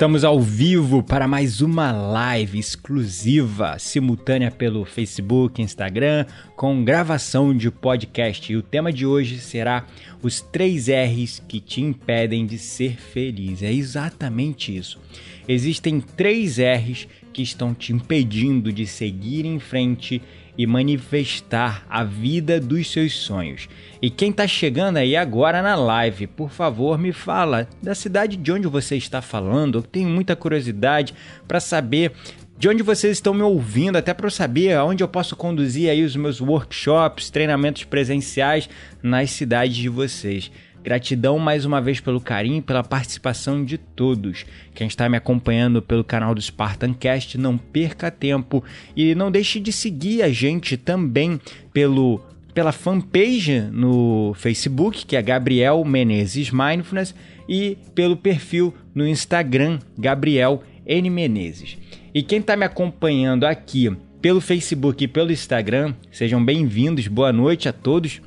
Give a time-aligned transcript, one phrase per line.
[0.00, 6.24] Estamos ao vivo para mais uma live exclusiva, simultânea pelo Facebook, Instagram,
[6.56, 8.50] com gravação de podcast.
[8.50, 9.84] E o tema de hoje será
[10.22, 13.62] os três R's que te impedem de ser feliz.
[13.62, 14.98] É exatamente isso.
[15.46, 20.22] Existem três R's que estão te impedindo de seguir em frente
[20.56, 23.68] e manifestar a vida dos seus sonhos.
[24.02, 28.52] E quem está chegando aí agora na live, por favor, me fala da cidade de
[28.52, 29.78] onde você está falando.
[29.78, 31.14] Eu tenho muita curiosidade
[31.46, 32.12] para saber
[32.60, 36.04] de onde vocês estão me ouvindo, até para eu saber aonde eu posso conduzir aí
[36.04, 38.68] os meus workshops, treinamentos presenciais
[39.02, 40.50] nas cidades de vocês.
[40.82, 44.46] Gratidão mais uma vez pelo carinho e pela participação de todos.
[44.74, 48.64] Quem está me acompanhando pelo canal do Spartancast, não perca tempo
[48.96, 51.38] e não deixe de seguir a gente também
[51.72, 52.20] pelo
[52.54, 57.14] pela fanpage no Facebook, que é Gabriel Menezes Mindfulness,
[57.48, 61.10] e pelo perfil no Instagram, Gabriel N.
[61.10, 61.78] Menezes.
[62.12, 67.68] E quem está me acompanhando aqui pelo Facebook e pelo Instagram, sejam bem-vindos, boa noite
[67.68, 68.20] a todos.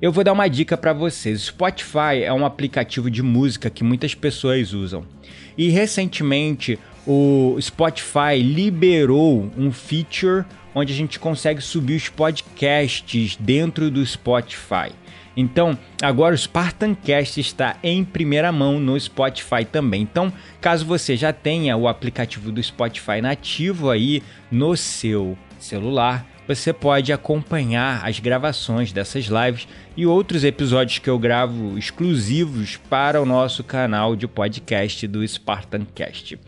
[0.00, 1.40] Eu vou dar uma dica para vocês.
[1.44, 5.06] Spotify é um aplicativo de música que muitas pessoas usam.
[5.56, 13.90] E recentemente o Spotify liberou um feature onde a gente consegue subir os podcasts dentro
[13.90, 14.92] do Spotify.
[15.34, 20.02] Então, agora o Spartancast está em primeira mão no Spotify também.
[20.02, 20.30] Então,
[20.60, 27.12] caso você já tenha o aplicativo do Spotify nativo aí no seu celular, você pode
[27.12, 33.64] acompanhar as gravações dessas lives e outros episódios que eu gravo exclusivos para o nosso
[33.64, 36.38] canal de podcast do Spartancast.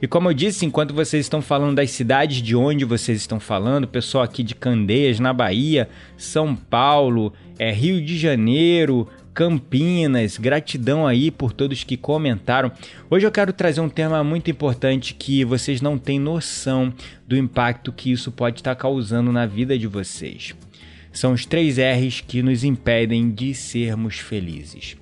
[0.00, 3.88] E como eu disse, enquanto vocês estão falando das cidades de onde vocês estão falando,
[3.88, 11.30] pessoal aqui de Candeias, na Bahia, São Paulo, é, Rio de Janeiro, Campinas, gratidão aí
[11.30, 12.72] por todos que comentaram.
[13.08, 16.92] Hoje eu quero trazer um tema muito importante que vocês não têm noção
[17.24, 20.56] do impacto que isso pode estar causando na vida de vocês.
[21.12, 24.96] São os três R's que nos impedem de sermos felizes.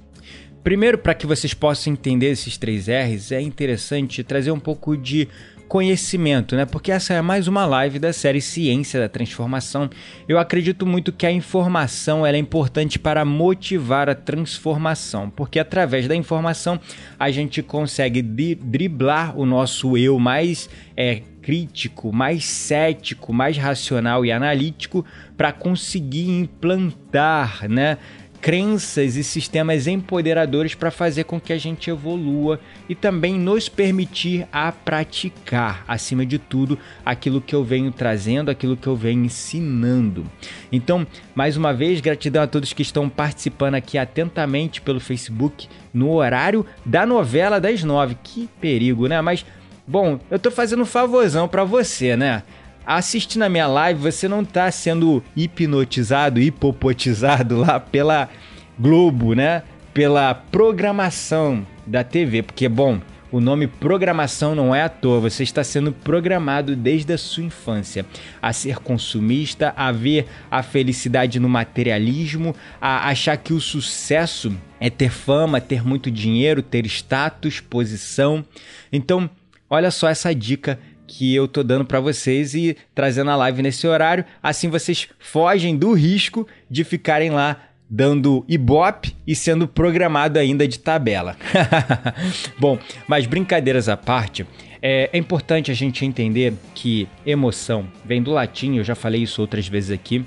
[0.62, 5.28] Primeiro, para que vocês possam entender esses três R's, é interessante trazer um pouco de
[5.68, 6.64] conhecimento, né?
[6.64, 9.90] Porque essa é mais uma live da série Ciência da Transformação.
[10.28, 16.14] Eu acredito muito que a informação é importante para motivar a transformação, porque através da
[16.14, 16.78] informação
[17.18, 24.32] a gente consegue driblar o nosso eu mais é, crítico, mais cético, mais racional e
[24.32, 25.04] analítico
[25.36, 27.98] para conseguir implantar, né?
[28.40, 34.46] Crenças e sistemas empoderadores para fazer com que a gente evolua e também nos permitir
[34.52, 40.24] a praticar, acima de tudo, aquilo que eu venho trazendo, aquilo que eu venho ensinando.
[40.70, 46.12] Então, mais uma vez, gratidão a todos que estão participando aqui atentamente pelo Facebook no
[46.12, 48.16] horário da novela das nove.
[48.22, 49.20] Que perigo, né?
[49.20, 49.44] Mas,
[49.86, 52.42] bom, eu tô fazendo um favorzão para você, né?
[52.86, 58.28] Assistindo a minha live, você não está sendo hipnotizado, hipopotizado lá pela
[58.78, 59.62] Globo, né?
[59.92, 63.00] Pela programação da TV, porque bom,
[63.32, 68.06] o nome programação não é à toa, você está sendo programado desde a sua infância
[68.40, 74.88] a ser consumista, a ver a felicidade no materialismo, a achar que o sucesso é
[74.88, 78.44] ter fama, ter muito dinheiro, ter status, posição.
[78.92, 79.28] Então,
[79.68, 83.86] olha só essa dica que eu tô dando para vocês e trazendo a live nesse
[83.86, 84.24] horário.
[84.42, 90.78] Assim vocês fogem do risco de ficarem lá dando ibope e sendo programado ainda de
[90.78, 91.36] tabela.
[92.58, 94.44] Bom, mas brincadeiras à parte,
[94.82, 99.40] é, é, importante a gente entender que emoção vem do latim, eu já falei isso
[99.40, 100.24] outras vezes aqui,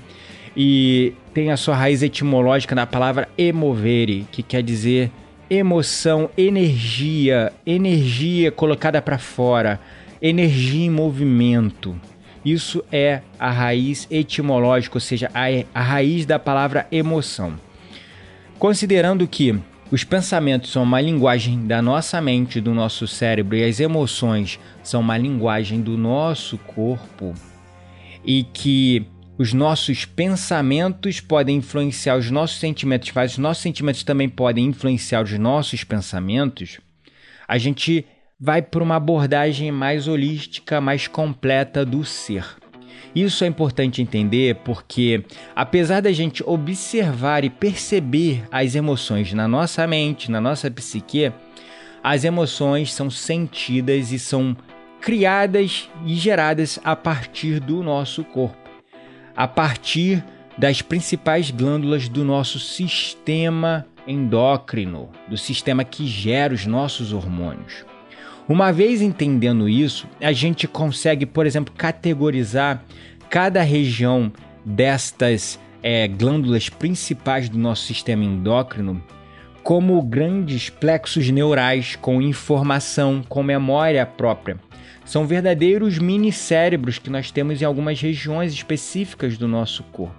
[0.56, 5.10] e tem a sua raiz etimológica na palavra emovere, que quer dizer
[5.48, 9.80] emoção, energia, energia colocada para fora,
[10.20, 11.98] energia em movimento.
[12.44, 15.44] Isso é a raiz etimológica, ou seja, a,
[15.74, 17.58] a raiz da palavra emoção.
[18.58, 19.58] Considerando que
[19.90, 25.00] os pensamentos são uma linguagem da nossa mente, do nosso cérebro, e as emoções são
[25.00, 27.34] uma linguagem do nosso corpo,
[28.24, 29.06] e que
[29.36, 35.22] os nossos pensamentos podem influenciar os nossos sentimentos, mas os nossos sentimentos também podem influenciar
[35.22, 36.78] os nossos pensamentos,
[37.48, 38.06] a gente
[38.40, 42.44] vai para uma abordagem mais holística, mais completa do ser.
[43.14, 49.86] Isso é importante entender porque, apesar da gente observar e perceber as emoções na nossa
[49.86, 51.32] mente, na nossa psique,
[52.02, 54.56] as emoções são sentidas e são
[55.00, 58.60] criadas e geradas a partir do nosso corpo
[59.40, 60.22] a partir
[60.58, 67.89] das principais glândulas do nosso sistema endócrino, do sistema que gera os nossos hormônios.
[68.50, 72.82] Uma vez entendendo isso, a gente consegue, por exemplo, categorizar
[73.30, 74.32] cada região
[74.64, 79.00] destas é, glândulas principais do nosso sistema endócrino
[79.62, 84.58] como grandes plexos neurais com informação, com memória própria.
[85.04, 90.16] São verdadeiros mini cérebros que nós temos em algumas regiões específicas do nosso corpo,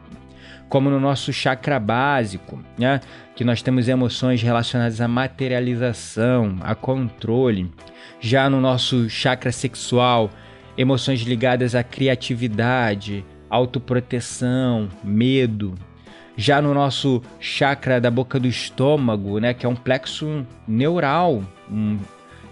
[0.71, 3.01] como no nosso chakra básico, né?
[3.35, 7.69] que nós temos emoções relacionadas à materialização, a controle.
[8.21, 10.29] Já no nosso chakra sexual,
[10.77, 15.75] emoções ligadas à criatividade, autoproteção, medo.
[16.37, 21.99] Já no nosso chakra da boca do estômago, né, que é um plexo neural, um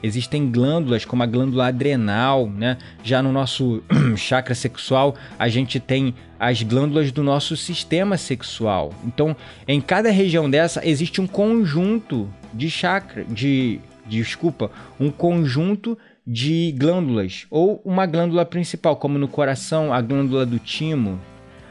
[0.01, 2.77] Existem glândulas como a glândula adrenal, né?
[3.03, 3.83] Já no nosso
[4.15, 8.93] chakra sexual, a gente tem as glândulas do nosso sistema sexual.
[9.03, 9.35] Então,
[9.67, 16.73] em cada região dessa existe um conjunto de chakra, de, de desculpa, um conjunto de
[16.77, 21.19] glândulas ou uma glândula principal, como no coração, a glândula do timo,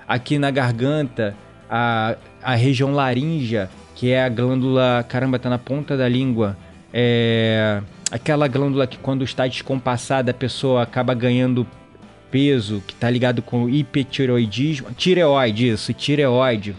[0.07, 1.35] aqui na garganta,
[1.71, 6.57] a, a região laríngea, que é a glândula, caramba, tá na ponta da língua,
[6.93, 11.67] é aquela glândula que quando está descompassada a pessoa acaba ganhando
[12.31, 16.77] peso, que está ligado com o hipertireoidismo, tireoide, isso, tireoide.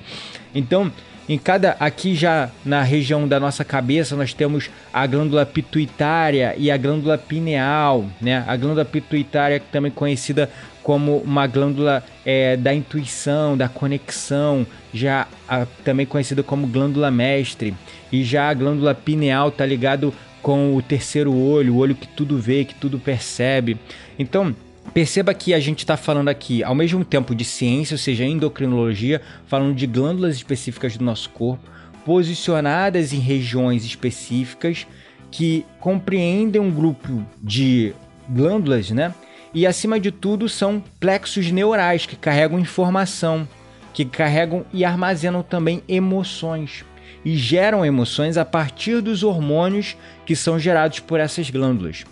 [0.53, 0.91] Então,
[1.27, 6.71] em cada aqui já na região da nossa cabeça nós temos a glândula pituitária e
[6.71, 8.43] a glândula pineal, né?
[8.47, 10.49] A glândula pituitária também conhecida
[10.81, 17.75] como uma glândula é, da intuição, da conexão, já a, também conhecida como glândula mestre,
[18.11, 20.11] e já a glândula pineal está ligado
[20.41, 23.77] com o terceiro olho, o olho que tudo vê, que tudo percebe.
[24.17, 24.55] Então,
[24.93, 29.21] Perceba que a gente está falando aqui, ao mesmo tempo, de ciência, ou seja, endocrinologia,
[29.45, 31.63] falando de glândulas específicas do nosso corpo,
[32.03, 34.87] posicionadas em regiões específicas
[35.29, 37.93] que compreendem um grupo de
[38.27, 39.13] glândulas, né?
[39.53, 43.47] E acima de tudo, são plexos neurais que carregam informação,
[43.93, 46.83] que carregam e armazenam também emoções
[47.23, 49.95] e geram emoções a partir dos hormônios
[50.25, 52.05] que são gerados por essas glândulas.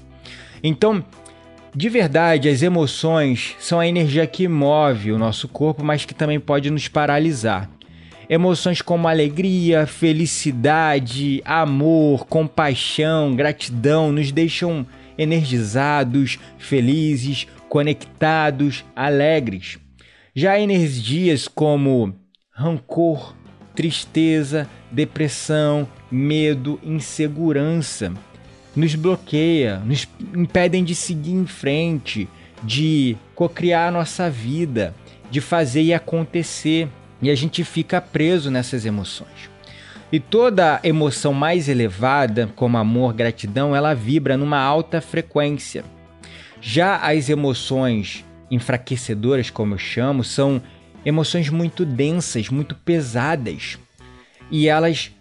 [0.63, 1.03] Então,
[1.75, 6.39] de verdade, as emoções são a energia que move o nosso corpo, mas que também
[6.39, 7.69] pode nos paralisar.
[8.29, 14.85] Emoções como alegria, felicidade, amor, compaixão, gratidão nos deixam
[15.17, 19.77] energizados, felizes, conectados, alegres.
[20.35, 22.13] Já energias como
[22.51, 23.35] rancor,
[23.73, 28.13] tristeza, depressão, medo, insegurança.
[28.75, 32.27] Nos bloqueia, nos impedem de seguir em frente,
[32.63, 34.93] de cocriar nossa vida,
[35.31, 36.87] de fazer e acontecer.
[37.21, 39.49] E a gente fica preso nessas emoções.
[40.11, 45.83] E toda emoção mais elevada, como amor, gratidão, ela vibra numa alta frequência.
[46.61, 50.61] Já as emoções enfraquecedoras, como eu chamo, são
[51.05, 53.77] emoções muito densas, muito pesadas.
[54.49, 55.11] E elas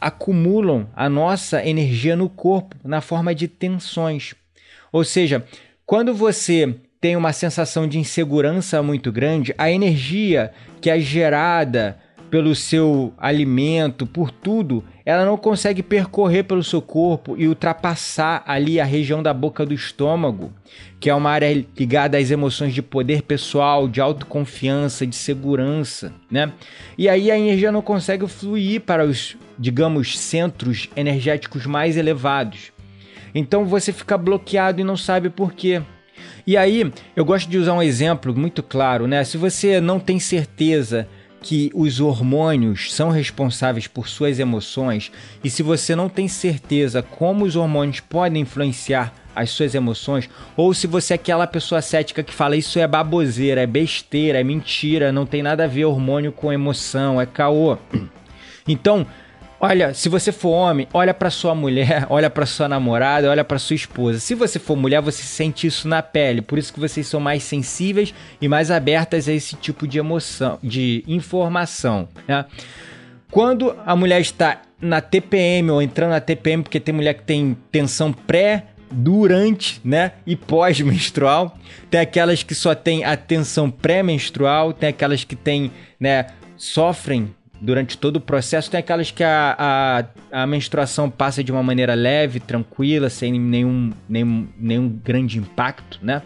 [0.00, 4.34] acumulam a nossa energia no corpo na forma de tensões.
[4.92, 5.44] Ou seja,
[5.86, 11.98] quando você tem uma sensação de insegurança muito grande, a energia que é gerada
[12.30, 18.78] pelo seu alimento, por tudo, ela não consegue percorrer pelo seu corpo e ultrapassar ali
[18.78, 20.52] a região da boca do estômago,
[21.00, 26.52] que é uma área ligada às emoções de poder pessoal, de autoconfiança, de segurança, né?
[26.96, 32.70] E aí a energia não consegue fluir para os, digamos, centros energéticos mais elevados.
[33.34, 35.82] Então você fica bloqueado e não sabe por quê.
[36.46, 39.24] E aí, eu gosto de usar um exemplo muito claro, né?
[39.24, 41.08] Se você não tem certeza
[41.42, 45.10] que os hormônios são responsáveis por suas emoções
[45.42, 50.74] e se você não tem certeza como os hormônios podem influenciar as suas emoções, ou
[50.74, 55.12] se você é aquela pessoa cética que fala isso é baboseira, é besteira, é mentira,
[55.12, 57.78] não tem nada a ver hormônio com emoção, é caô.
[58.68, 59.04] Então,
[59.62, 63.58] Olha, se você for homem, olha para sua mulher, olha para sua namorada, olha para
[63.58, 64.18] sua esposa.
[64.18, 66.40] Se você for mulher, você sente isso na pele.
[66.40, 70.58] Por isso que vocês são mais sensíveis e mais abertas a esse tipo de emoção,
[70.62, 72.08] de informação.
[72.26, 72.46] Né?
[73.30, 77.54] Quando a mulher está na TPM ou entrando na TPM, porque tem mulher que tem
[77.70, 81.56] tensão pré durante, né, e pós-menstrual.
[81.90, 86.26] Tem aquelas que só tem a tensão pré-menstrual, tem aquelas que tem, né,
[86.56, 88.70] sofrem durante todo o processo.
[88.70, 93.92] Tem aquelas que a, a, a, menstruação passa de uma maneira leve, tranquila, sem nenhum,
[94.08, 96.22] nenhum, nenhum grande impacto, né?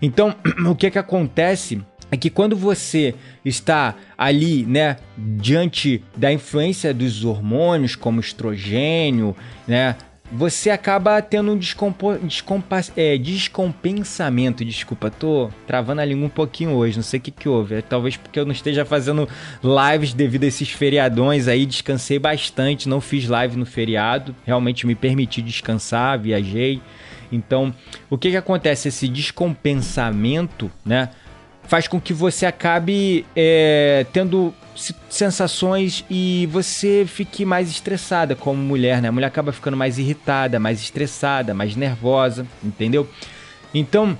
[0.00, 0.34] Então,
[0.66, 7.24] o que que acontece é que quando você está ali, né, diante da influência dos
[7.24, 9.34] hormônios como estrogênio,
[9.66, 9.96] né,
[10.32, 14.64] você acaba tendo um descompo, descompa, é, descompensamento.
[14.64, 17.74] Desculpa, tô travando a língua um pouquinho hoje, não sei o que, que houve.
[17.74, 19.28] É, talvez porque eu não esteja fazendo
[19.62, 21.66] lives devido a esses feriadões aí.
[21.66, 24.34] Descansei bastante, não fiz live no feriado.
[24.46, 26.80] Realmente me permiti descansar, viajei.
[27.30, 27.74] Então,
[28.08, 28.88] o que, que acontece?
[28.88, 31.10] Esse descompensamento, né?
[31.64, 34.54] Faz com que você acabe é, tendo
[35.08, 39.08] sensações e você fique mais estressada como mulher, né?
[39.08, 43.08] A mulher acaba ficando mais irritada, mais estressada, mais nervosa, entendeu?
[43.74, 44.16] Então,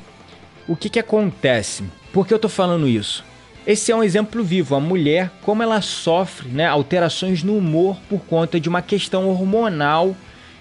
[0.69, 1.85] o que que acontece?
[2.13, 3.25] Por que eu tô falando isso?
[3.67, 8.21] Esse é um exemplo vivo, a mulher, como ela sofre né, alterações no humor por
[8.21, 10.17] conta de uma questão hormonal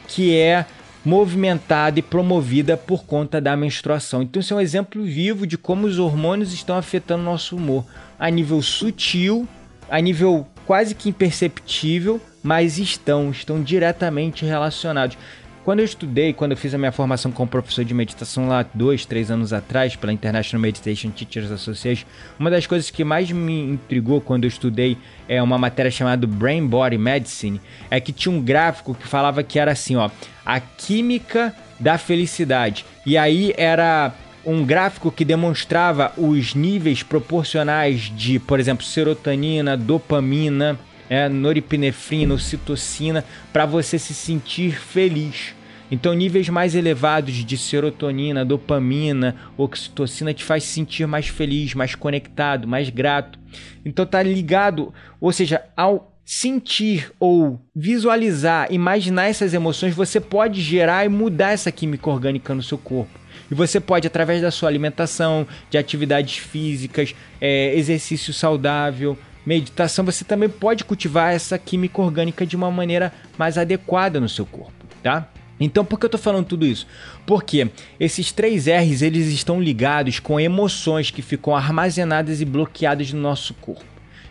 [0.07, 0.65] que é
[1.03, 4.21] movimentada e promovida por conta da menstruação.
[4.21, 7.85] Então, isso é um exemplo vivo de como os hormônios estão afetando nosso humor
[8.19, 9.47] a nível sutil
[9.91, 15.17] a nível quase que imperceptível, mas estão, estão diretamente relacionados.
[15.65, 19.05] Quando eu estudei, quando eu fiz a minha formação como professor de meditação lá dois,
[19.05, 22.07] três anos atrás, pela International Meditation Teachers Association,
[22.39, 26.65] uma das coisas que mais me intrigou quando eu estudei é uma matéria chamada Brain
[26.65, 30.09] Body Medicine, é que tinha um gráfico que falava que era assim, ó,
[30.43, 32.83] a química da felicidade.
[33.05, 40.79] E aí era um gráfico que demonstrava os níveis proporcionais de, por exemplo, serotonina, dopamina,
[41.09, 45.53] é, noripinefrina, ocitocina, para você se sentir feliz.
[45.91, 52.65] Então, níveis mais elevados de serotonina, dopamina, oxitocina te faz sentir mais feliz, mais conectado,
[52.65, 53.37] mais grato.
[53.83, 61.05] Então, tá ligado, ou seja, ao sentir ou visualizar, imaginar essas emoções, você pode gerar
[61.05, 63.20] e mudar essa química orgânica no seu corpo.
[63.51, 70.23] E você pode, através da sua alimentação, de atividades físicas, é, exercício saudável, meditação, você
[70.23, 75.27] também pode cultivar essa química orgânica de uma maneira mais adequada no seu corpo, tá?
[75.59, 76.87] Então, por que eu estou falando tudo isso?
[77.25, 83.21] Porque esses três R's eles estão ligados com emoções que ficam armazenadas e bloqueadas no
[83.21, 83.85] nosso corpo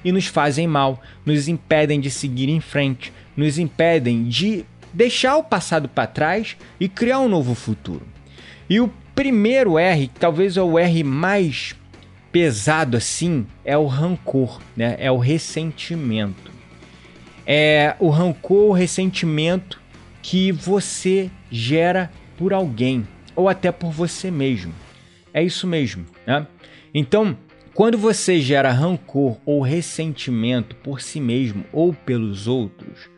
[0.05, 5.45] e nos fazem mal, nos impedem de seguir em frente, nos impedem de deixar o
[5.45, 8.03] passado para trás e criar um novo futuro.
[8.69, 11.75] E o primeiro R, que talvez é o R mais
[12.33, 14.97] pesado assim, é o rancor, né?
[14.99, 16.50] É o ressentimento.
[17.47, 19.81] É o rancor, o ressentimento
[20.23, 24.73] que você gera por alguém ou até por você mesmo.
[25.33, 26.47] É isso mesmo, né?
[26.93, 27.37] Então,
[27.75, 33.09] quando você gera rancor ou ressentimento por si mesmo ou pelos outros,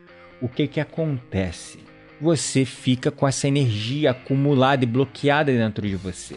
[0.40, 1.81] o que que acontece?
[2.22, 6.36] Você fica com essa energia acumulada e bloqueada dentro de você.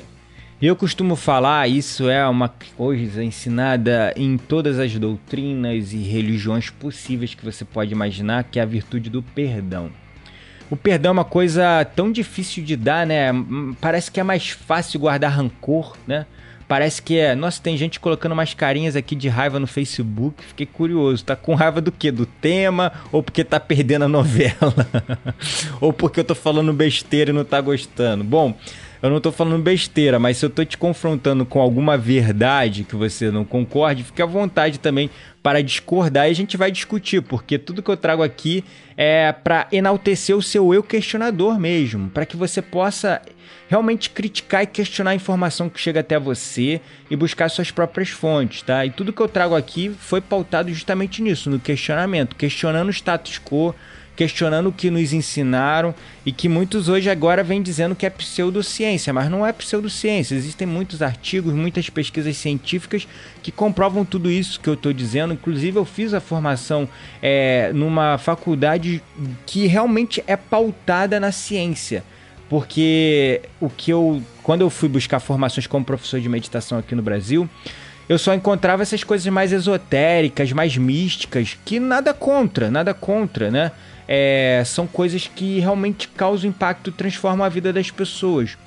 [0.60, 7.36] Eu costumo falar, isso é uma coisa ensinada em todas as doutrinas e religiões possíveis
[7.36, 9.92] que você pode imaginar, que é a virtude do perdão.
[10.72, 13.28] O perdão é uma coisa tão difícil de dar, né?
[13.80, 16.26] Parece que é mais fácil guardar rancor, né?
[16.68, 17.36] Parece que é.
[17.36, 20.44] Nossa, tem gente colocando umas carinhas aqui de raiva no Facebook.
[20.44, 21.24] Fiquei curioso.
[21.24, 22.12] Tá com raiva do quê?
[22.12, 22.92] Do tema?
[23.12, 24.74] Ou porque tá perdendo a novela?
[25.80, 28.24] ou porque eu tô falando besteira e não tá gostando?
[28.24, 28.58] Bom,
[29.06, 32.96] eu não tô falando besteira, mas se eu tô te confrontando com alguma verdade que
[32.96, 35.10] você não concorde, fique à vontade também
[35.44, 38.64] para discordar e a gente vai discutir, porque tudo que eu trago aqui
[38.98, 43.22] é para enaltecer o seu eu questionador mesmo, para que você possa
[43.68, 48.62] realmente criticar e questionar a informação que chega até você e buscar suas próprias fontes,
[48.62, 48.86] tá?
[48.86, 53.40] E tudo que eu trago aqui foi pautado justamente nisso, no questionamento, questionando o status
[53.40, 53.76] quo,
[54.16, 55.94] questionando o que nos ensinaram
[56.26, 60.36] e que muitos hoje agora vêm dizendo que é pseudociência, mas não é pseudociência.
[60.36, 63.08] Existem muitos artigos, muitas pesquisas científicas
[63.44, 65.34] que comprovam tudo isso que eu estou dizendo.
[65.34, 66.88] Inclusive, eu fiz a formação
[67.22, 69.04] é, numa faculdade
[69.46, 72.04] que realmente é pautada na ciência.
[72.50, 74.22] Porque o que eu.
[74.44, 77.50] Quando eu fui buscar formações como professor de meditação aqui no Brasil,
[78.08, 83.72] eu só encontrava essas coisas mais esotéricas, mais místicas, que nada contra, nada contra, né?
[84.08, 88.58] É, são coisas que realmente causam impacto e transformam a vida das pessoas.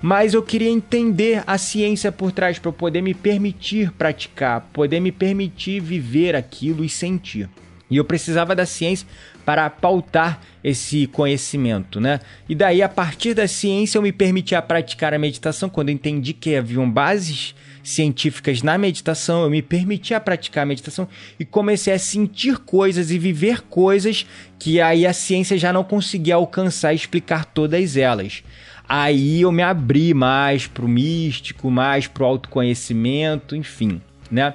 [0.00, 5.10] Mas eu queria entender a ciência por trás para poder me permitir praticar, poder me
[5.10, 7.48] permitir viver aquilo e sentir.
[7.90, 9.06] E eu precisava da ciência
[9.44, 12.20] para pautar esse conhecimento, né?
[12.48, 16.32] E daí, a partir da ciência, eu me permitia praticar a meditação quando eu entendi
[16.32, 21.08] que haviam bases científicas na meditação, eu me permitia praticar a meditação
[21.38, 24.26] e comecei a sentir coisas e viver coisas
[24.58, 28.42] que aí a ciência já não conseguia alcançar e explicar todas elas.
[28.88, 34.54] Aí eu me abri mais para o místico, mais para o autoconhecimento, enfim, né?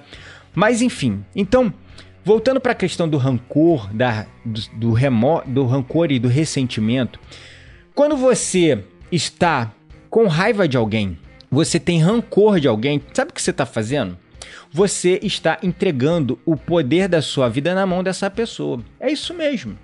[0.56, 1.74] Mas enfim, então
[2.24, 7.20] voltando para a questão do rancor, da, do, do, do rancor e do ressentimento,
[7.94, 9.72] quando você está
[10.10, 11.18] com raiva de alguém,
[11.54, 14.18] você tem rancor de alguém, sabe o que você está fazendo?
[14.72, 18.82] Você está entregando o poder da sua vida na mão dessa pessoa.
[19.00, 19.78] É isso mesmo.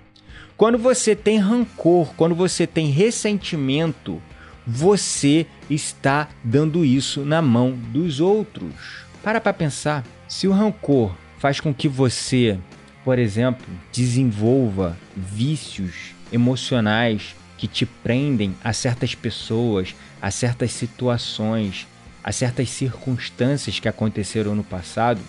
[0.56, 4.20] Quando você tem rancor, quando você tem ressentimento,
[4.66, 9.04] você está dando isso na mão dos outros.
[9.22, 10.04] Para para pensar.
[10.26, 12.58] Se o rancor faz com que você,
[13.04, 21.86] por exemplo, desenvolva vícios emocionais que te prendem a certas pessoas, a certas situações,
[22.24, 25.20] a certas circunstâncias que aconteceram no passado,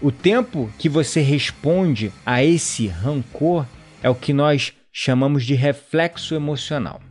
[0.00, 3.66] o tempo que você responde a esse rancor
[4.04, 7.02] é o que nós chamamos de reflexo emocional.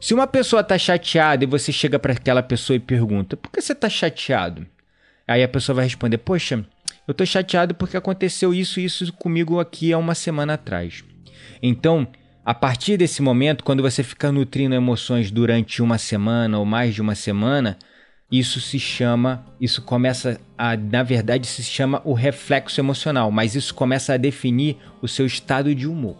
[0.00, 3.62] Se uma pessoa está chateada e você chega para aquela pessoa e pergunta: por que
[3.62, 4.66] você está chateado?
[5.28, 6.66] Aí a pessoa vai responder: poxa,
[7.06, 11.04] eu estou chateado porque aconteceu isso e isso comigo aqui há uma semana atrás.
[11.62, 12.08] Então,
[12.44, 17.00] a partir desse momento, quando você fica nutrindo emoções durante uma semana ou mais de
[17.00, 17.78] uma semana,
[18.30, 23.72] isso se chama, isso começa a, na verdade, se chama o reflexo emocional, mas isso
[23.72, 26.16] começa a definir o seu estado de humor.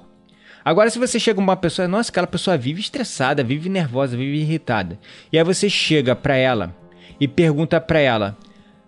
[0.65, 5.01] Agora, se você chega uma pessoa, nossa, aquela pessoa vive estressada, vive nervosa, vive irritada,
[5.33, 6.73] e aí você chega para ela
[7.19, 8.39] e pergunta para ela: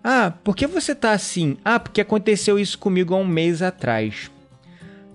[0.01, 1.57] Ah, por que você tá assim?
[1.65, 4.31] Ah, porque aconteceu isso comigo há um mês atrás.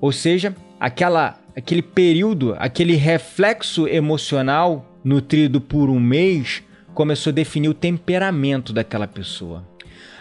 [0.03, 6.63] Ou seja, aquela aquele período, aquele reflexo emocional nutrido por um mês
[6.95, 9.65] começou a definir o temperamento daquela pessoa.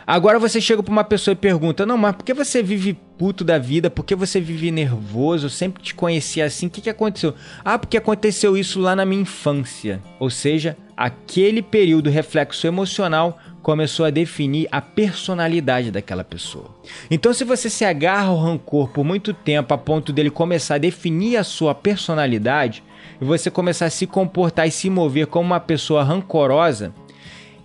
[0.05, 3.43] Agora você chega para uma pessoa e pergunta: Não, mas por que você vive puto
[3.43, 3.89] da vida?
[3.89, 5.47] Por que você vive nervoso?
[5.47, 6.67] Eu sempre te conhecia assim.
[6.67, 7.35] O que, que aconteceu?
[7.65, 10.01] Ah, porque aconteceu isso lá na minha infância.
[10.17, 16.73] Ou seja, aquele período reflexo emocional começou a definir a personalidade daquela pessoa.
[17.11, 20.79] Então, se você se agarra ao rancor por muito tempo a ponto dele começar a
[20.79, 22.81] definir a sua personalidade
[23.19, 26.93] e você começar a se comportar e se mover como uma pessoa rancorosa,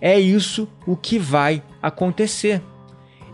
[0.01, 2.61] é isso o que vai acontecer.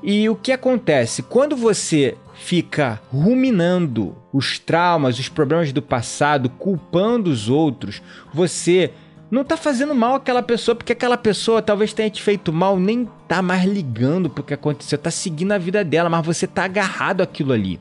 [0.04, 7.30] E o que acontece quando você fica ruminando os traumas, os problemas do passado, culpando
[7.30, 8.02] os outros,
[8.34, 8.92] você
[9.30, 13.08] não tá fazendo mal àquela pessoa, porque aquela pessoa talvez tenha te feito mal, nem
[13.28, 17.22] tá mais ligando pro que aconteceu, tá seguindo a vida dela, mas você tá agarrado
[17.22, 17.80] àquilo ali.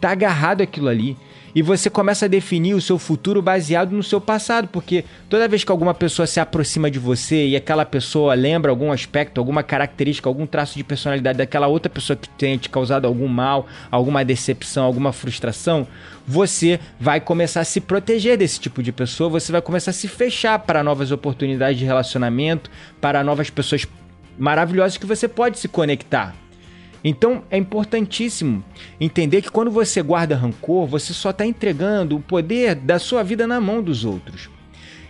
[0.00, 1.16] Tá agarrado àquilo ali.
[1.54, 5.64] E você começa a definir o seu futuro baseado no seu passado, porque toda vez
[5.64, 10.28] que alguma pessoa se aproxima de você e aquela pessoa lembra algum aspecto, alguma característica,
[10.28, 14.84] algum traço de personalidade daquela outra pessoa que tenha te causado algum mal, alguma decepção,
[14.84, 15.86] alguma frustração,
[16.26, 20.08] você vai começar a se proteger desse tipo de pessoa, você vai começar a se
[20.08, 23.86] fechar para novas oportunidades de relacionamento, para novas pessoas
[24.38, 26.34] maravilhosas que você pode se conectar.
[27.02, 28.62] Então é importantíssimo
[29.00, 33.46] entender que quando você guarda rancor, você só está entregando o poder da sua vida
[33.46, 34.50] na mão dos outros.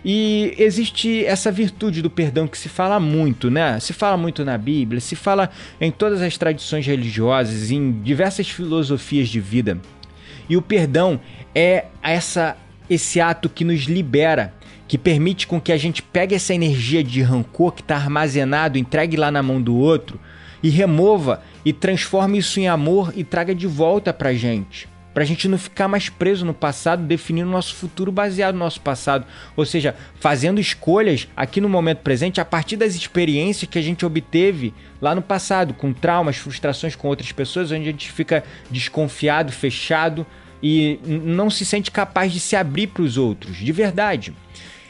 [0.03, 3.79] E existe essa virtude do perdão que se fala muito, né?
[3.79, 5.49] Se fala muito na Bíblia, se fala
[5.81, 9.77] em todas as tradições religiosas, em diversas filosofias de vida.
[10.47, 11.19] E o perdão
[11.53, 12.55] é essa
[12.89, 14.51] esse ato que nos libera,
[14.87, 19.15] que permite com que a gente pegue essa energia de rancor que está armazenado, entregue
[19.15, 20.19] lá na mão do outro
[20.61, 24.87] e remova e transforme isso em amor e traga de volta pra gente.
[25.13, 29.25] Pra gente não ficar mais preso no passado, definindo nosso futuro baseado no nosso passado.
[29.55, 34.05] Ou seja, fazendo escolhas aqui no momento presente a partir das experiências que a gente
[34.05, 39.51] obteve lá no passado, com traumas, frustrações com outras pessoas, onde a gente fica desconfiado,
[39.51, 40.25] fechado
[40.61, 44.33] e não se sente capaz de se abrir para os outros, de verdade.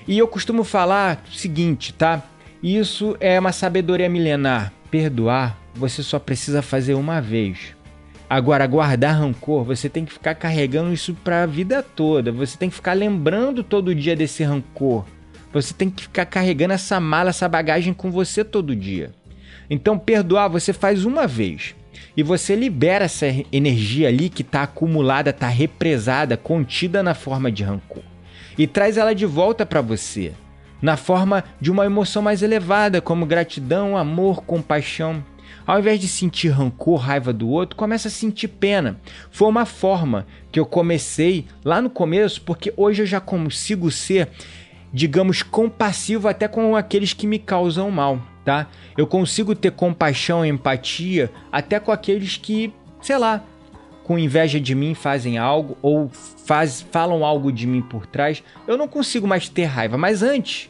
[0.07, 2.23] E eu costumo falar o seguinte, tá?
[2.61, 4.73] Isso é uma sabedoria milenar.
[4.91, 7.75] Perdoar, você só precisa fazer uma vez.
[8.29, 12.31] Agora, guardar rancor, você tem que ficar carregando isso para a vida toda.
[12.31, 15.05] Você tem que ficar lembrando todo dia desse rancor.
[15.51, 19.11] Você tem que ficar carregando essa mala, essa bagagem com você todo dia.
[19.69, 21.75] Então, perdoar você faz uma vez
[22.15, 27.63] e você libera essa energia ali que está acumulada, está represada, contida na forma de
[27.63, 28.03] rancor
[28.57, 30.33] e traz ela de volta para você
[30.81, 35.23] na forma de uma emoção mais elevada, como gratidão, amor, compaixão.
[35.65, 38.99] Ao invés de sentir rancor, raiva do outro, começa a sentir pena.
[39.29, 44.29] Foi uma forma que eu comecei lá no começo, porque hoje eu já consigo ser,
[44.91, 48.65] digamos, compassivo até com aqueles que me causam mal tá?
[48.97, 53.43] Eu consigo ter compaixão empatia até com aqueles que, sei lá,
[54.09, 58.43] com inveja de mim fazem algo ou faz, falam algo de mim por trás.
[58.67, 60.67] Eu não consigo mais ter raiva, mas antes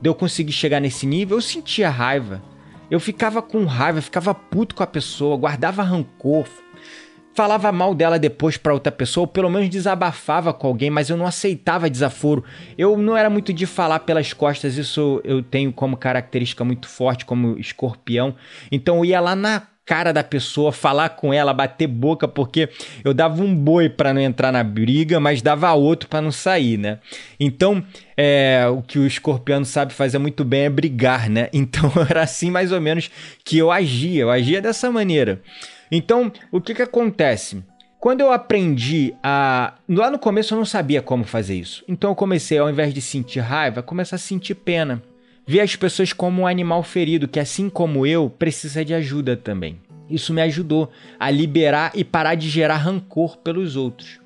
[0.00, 2.42] de eu conseguir chegar nesse nível, eu sentia raiva.
[2.90, 6.46] Eu ficava com raiva, ficava puto com a pessoa, guardava rancor,
[7.34, 11.16] falava mal dela depois para outra pessoa, ou pelo menos desabafava com alguém, mas eu
[11.18, 12.42] não aceitava desaforo.
[12.78, 17.26] Eu não era muito de falar pelas costas, isso eu tenho como característica muito forte
[17.26, 18.34] como escorpião.
[18.72, 22.68] Então eu ia lá na cara da pessoa, falar com ela, bater boca, porque
[23.02, 26.76] eu dava um boi para não entrar na briga, mas dava outro para não sair,
[26.76, 26.98] né?
[27.40, 27.82] Então,
[28.14, 31.48] é, o que o escorpião sabe fazer muito bem é brigar, né?
[31.58, 33.10] Então era assim mais ou menos
[33.42, 35.40] que eu agia, eu agia dessa maneira.
[35.90, 37.62] Então, o que que acontece?
[37.98, 39.74] Quando eu aprendi a.
[39.88, 41.82] Lá no começo eu não sabia como fazer isso.
[41.88, 45.02] Então eu comecei, ao invés de sentir raiva, começar a sentir pena.
[45.48, 49.80] Ver as pessoas como um animal ferido, que assim como eu, precisa de ajuda também.
[50.08, 54.20] Isso me ajudou a liberar e parar de gerar rancor pelos outros.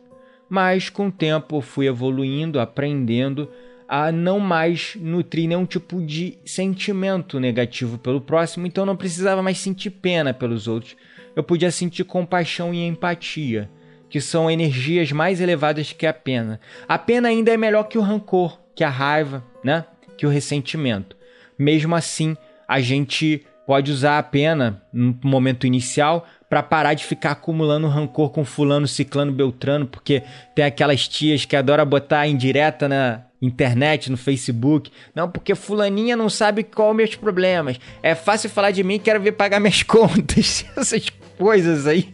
[0.51, 3.49] Mas com o tempo fui evoluindo, aprendendo
[3.89, 9.59] a não mais nutrir nenhum tipo de sentimento negativo pelo próximo, então não precisava mais
[9.59, 10.97] sentir pena pelos outros
[11.35, 13.71] eu podia sentir compaixão e empatia,
[14.09, 16.61] que são energias mais elevadas que a pena.
[16.87, 19.85] A pena ainda é melhor que o rancor, que a raiva, né?
[20.17, 21.17] Que o ressentimento.
[21.59, 27.33] Mesmo assim, a gente pode usar a pena no momento inicial para parar de ficar
[27.33, 30.23] acumulando rancor com fulano, ciclano, beltrano, porque
[30.55, 34.91] tem aquelas tias que adoram botar indireta na internet, no Facebook.
[35.15, 37.79] Não, porque fulaninha não sabe qual meus problemas.
[38.03, 40.65] É fácil falar de mim, quero ver pagar minhas contas.
[40.77, 42.09] Essas coisas aí.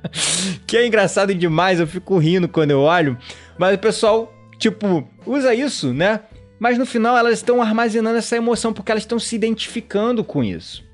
[0.66, 3.16] que é engraçado demais, eu fico rindo quando eu olho.
[3.58, 6.20] Mas o pessoal, tipo, usa isso, né?
[6.58, 10.84] Mas no final elas estão armazenando essa emoção porque elas estão se identificando com isso.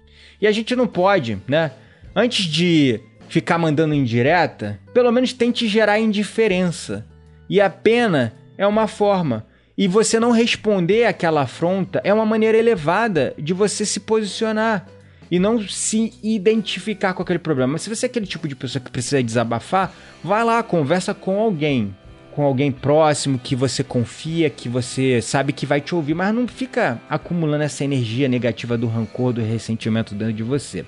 [0.41, 1.73] E a gente não pode, né?
[2.15, 7.07] Antes de ficar mandando indireta, pelo menos tente gerar indiferença.
[7.49, 9.47] E a pena é uma forma.
[9.77, 14.87] E você não responder aquela afronta é uma maneira elevada de você se posicionar
[15.31, 17.75] e não se identificar com aquele problema.
[17.75, 19.95] Mas se você é aquele tipo de pessoa que precisa desabafar,
[20.25, 21.95] vai lá, conversa com alguém,
[22.41, 26.49] com alguém próximo que você confia, que você sabe que vai te ouvir, mas não
[26.49, 30.87] fica acumulando essa energia negativa do rancor, do ressentimento dentro de você,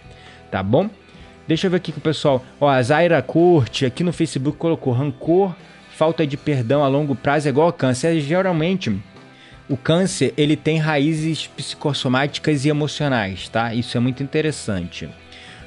[0.50, 0.88] tá bom?
[1.46, 2.42] Deixa eu ver aqui com o pessoal.
[2.58, 5.54] Ó, a Zaira Curte aqui no Facebook colocou rancor,
[5.94, 8.16] falta de perdão a longo prazo é igual a câncer.
[8.16, 8.90] É, geralmente
[9.68, 13.74] o câncer ele tem raízes psicossomáticas e emocionais, tá?
[13.74, 15.06] Isso é muito interessante,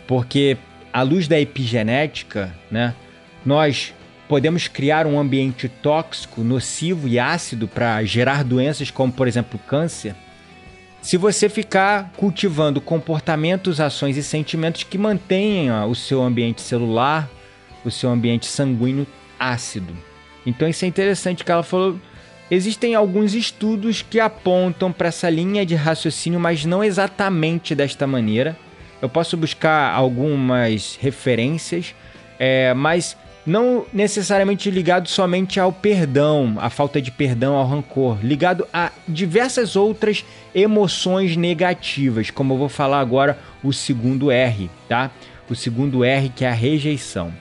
[0.07, 0.57] porque
[0.91, 2.95] à luz da epigenética, né,
[3.45, 3.93] nós
[4.27, 10.15] podemos criar um ambiente tóxico, nocivo e ácido para gerar doenças como, por exemplo, câncer.
[11.01, 17.29] Se você ficar cultivando comportamentos, ações e sentimentos que mantenham o seu ambiente celular,
[17.83, 19.05] o seu ambiente sanguíneo
[19.39, 19.95] ácido.
[20.45, 21.99] Então isso é interessante que ela falou
[22.49, 28.55] Existem alguns estudos que apontam para essa linha de raciocínio, mas não exatamente desta maneira.
[29.01, 31.95] Eu posso buscar algumas referências,
[32.37, 38.67] é, mas não necessariamente ligado somente ao perdão, à falta de perdão, ao rancor, ligado
[38.73, 45.11] a diversas outras emoções negativas, como eu vou falar agora o segundo R, tá?
[45.49, 47.31] O segundo R que é a rejeição.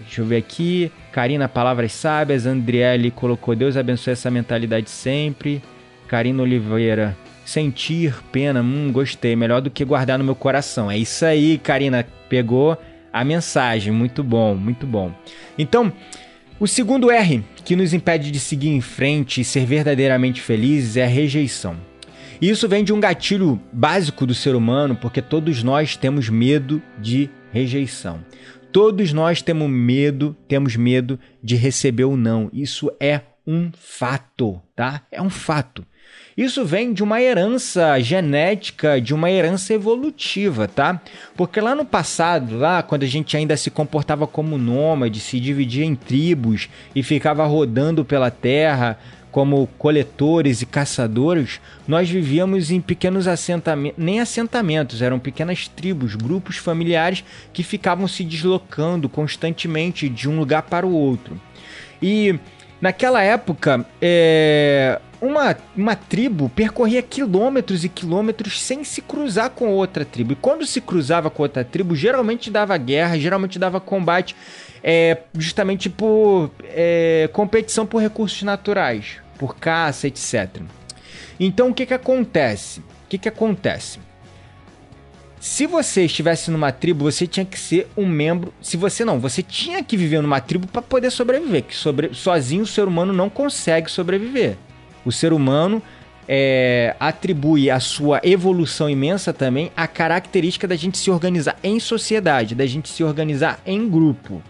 [0.00, 0.90] Deixa eu ver aqui.
[1.12, 2.46] Karina, palavras sábias.
[2.46, 5.62] Andriele colocou: Deus abençoe essa mentalidade sempre.
[6.08, 8.60] Karina Oliveira, sentir pena.
[8.60, 9.36] Hum, gostei.
[9.36, 10.90] Melhor do que guardar no meu coração.
[10.90, 12.04] É isso aí, Karina.
[12.28, 12.76] Pegou
[13.12, 13.92] a mensagem.
[13.92, 15.12] Muito bom, muito bom.
[15.58, 15.92] Então,
[16.58, 21.04] o segundo R que nos impede de seguir em frente e ser verdadeiramente felizes é
[21.04, 21.76] a rejeição.
[22.40, 26.82] E isso vem de um gatilho básico do ser humano, porque todos nós temos medo
[26.98, 28.24] de rejeição.
[28.72, 32.48] Todos nós temos medo, temos medo de receber o não.
[32.52, 35.02] Isso é um fato, tá?
[35.10, 35.84] É um fato.
[36.36, 41.00] Isso vem de uma herança genética, de uma herança evolutiva, tá?
[41.36, 45.84] Porque lá no passado, lá quando a gente ainda se comportava como nômade, se dividia
[45.84, 48.98] em tribos e ficava rodando pela terra
[49.30, 56.56] como coletores e caçadores, nós vivíamos em pequenos assentamentos, nem assentamentos, eram pequenas tribos, grupos
[56.56, 61.40] familiares que ficavam se deslocando constantemente de um lugar para o outro.
[62.02, 62.38] E
[62.80, 70.04] naquela época, é, uma, uma tribo percorria quilômetros e quilômetros sem se cruzar com outra
[70.04, 70.32] tribo.
[70.32, 74.34] E quando se cruzava com outra tribo, geralmente dava guerra, geralmente dava combate,
[74.82, 80.62] é, justamente por é, competição por recursos naturais, por caça, etc.
[81.38, 82.80] Então o que, que acontece?
[82.80, 83.98] O que, que acontece?
[85.38, 88.52] Se você estivesse numa tribo, você tinha que ser um membro.
[88.60, 91.62] Se você não, você tinha que viver numa tribo para poder sobreviver.
[91.62, 94.58] Que sobre, sozinho o ser humano não consegue sobreviver.
[95.04, 95.82] O ser humano
[96.28, 102.54] é, atribui a sua evolução imensa também a característica da gente se organizar em sociedade,
[102.54, 104.42] da gente se organizar em grupo.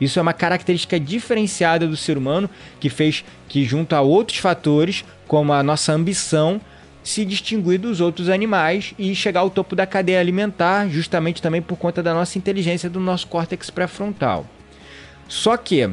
[0.00, 5.04] Isso é uma característica diferenciada do ser humano que fez que, junto a outros fatores,
[5.26, 6.60] como a nossa ambição,
[7.02, 11.76] se distinguir dos outros animais e chegar ao topo da cadeia alimentar, justamente também por
[11.76, 14.46] conta da nossa inteligência do nosso córtex pré-frontal.
[15.28, 15.88] Só que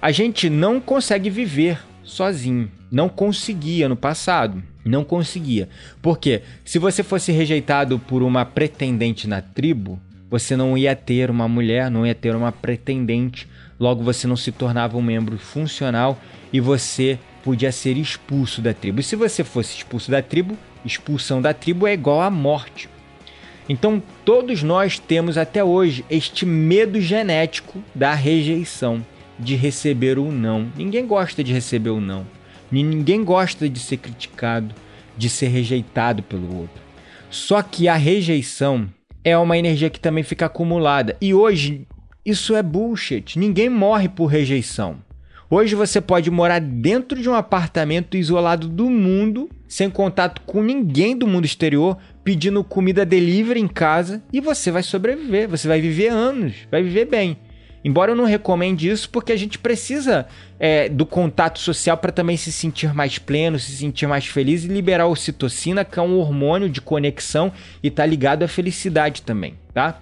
[0.00, 2.70] a gente não consegue viver sozinho.
[2.90, 4.62] Não conseguia no passado.
[4.84, 5.68] Não conseguia.
[6.00, 11.46] Porque se você fosse rejeitado por uma pretendente na tribo, você não ia ter uma
[11.46, 13.48] mulher, não ia ter uma pretendente.
[13.78, 16.18] Logo você não se tornava um membro funcional
[16.52, 19.00] e você podia ser expulso da tribo.
[19.00, 22.88] E se você fosse expulso da tribo, expulsão da tribo é igual à morte.
[23.68, 29.04] Então, todos nós temos até hoje este medo genético da rejeição
[29.42, 30.70] de receber o não.
[30.76, 32.26] Ninguém gosta de receber o não.
[32.70, 34.74] Ninguém gosta de ser criticado,
[35.16, 36.82] de ser rejeitado pelo outro.
[37.30, 38.88] Só que a rejeição
[39.24, 41.16] é uma energia que também fica acumulada.
[41.20, 41.86] E hoje
[42.24, 43.38] isso é bullshit.
[43.38, 44.98] Ninguém morre por rejeição.
[45.50, 51.14] Hoje você pode morar dentro de um apartamento isolado do mundo, sem contato com ninguém
[51.14, 55.48] do mundo exterior, pedindo comida delivery em casa e você vai sobreviver.
[55.50, 57.36] Você vai viver anos, vai viver bem.
[57.84, 60.26] Embora eu não recomende isso, porque a gente precisa
[60.58, 64.68] é, do contato social para também se sentir mais pleno, se sentir mais feliz e
[64.68, 70.00] liberar ocitocina, que é um hormônio de conexão e tá ligado à felicidade também, tá?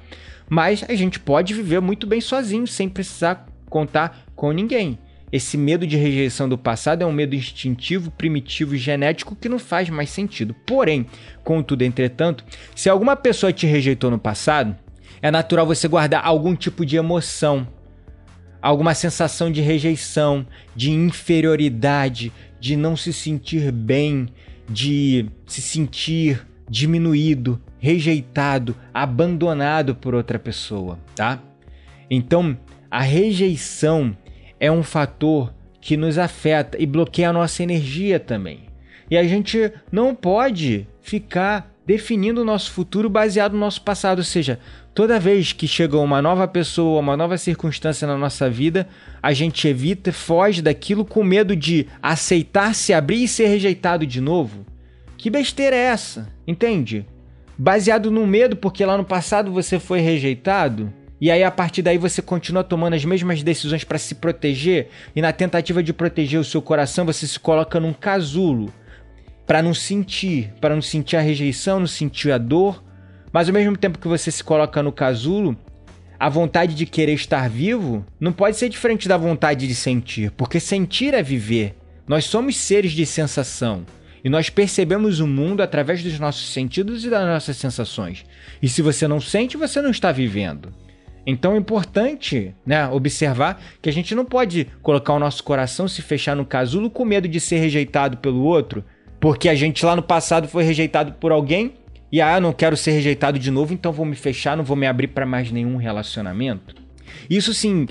[0.49, 4.99] Mas a gente pode viver muito bem sozinho, sem precisar contar com ninguém.
[5.33, 9.61] Esse medo de rejeição do passado é um medo instintivo, primitivo e genético que não
[9.61, 10.55] faz mais sentido.
[10.67, 11.07] Porém,
[11.45, 14.77] contudo, entretanto, se alguma pessoa te rejeitou no passado,
[15.23, 17.67] é natural você guardar algum tipo de emoção,
[18.61, 24.29] alguma sensação de rejeição, de inferioridade, de não se sentir bem,
[24.69, 31.41] de se sentir diminuído, rejeitado, abandonado por outra pessoa, tá?
[32.11, 32.57] Então,
[32.91, 34.17] a rejeição
[34.59, 38.69] é um fator que nos afeta e bloqueia a nossa energia também.
[39.11, 44.25] E a gente não pode ficar definindo o nosso futuro baseado no nosso passado, ou
[44.25, 44.61] seja,
[44.95, 48.89] toda vez que chega uma nova pessoa, uma nova circunstância na nossa vida,
[49.23, 54.21] a gente evita, foge daquilo com medo de aceitar, se abrir e ser rejeitado de
[54.21, 54.67] novo.
[55.17, 56.29] Que besteira é essa?
[56.47, 57.07] Entende?
[57.57, 61.99] Baseado no medo porque lá no passado você foi rejeitado, e aí a partir daí
[61.99, 66.45] você continua tomando as mesmas decisões para se proteger, e na tentativa de proteger o
[66.45, 68.73] seu coração você se coloca num casulo
[69.47, 72.83] para não sentir, para não sentir a rejeição, não sentir a dor,
[73.33, 75.57] mas ao mesmo tempo que você se coloca no casulo,
[76.19, 80.61] a vontade de querer estar vivo não pode ser diferente da vontade de sentir, porque
[80.61, 81.77] sentir é viver.
[82.07, 83.87] Nós somos seres de sensação
[84.23, 88.25] e nós percebemos o mundo através dos nossos sentidos e das nossas sensações.
[88.61, 90.75] E se você não sente, você não está vivendo.
[91.27, 96.03] Então é importante né, observar que a gente não pode colocar o nosso coração, se
[96.03, 98.85] fechar no casulo com medo de ser rejeitado pelo outro,
[99.21, 101.75] porque a gente lá no passado foi rejeitado por alguém
[102.11, 104.87] e ah, não quero ser rejeitado de novo, então vou me fechar, não vou me
[104.87, 106.75] abrir para mais nenhum relacionamento.
[107.29, 107.87] Isso sim,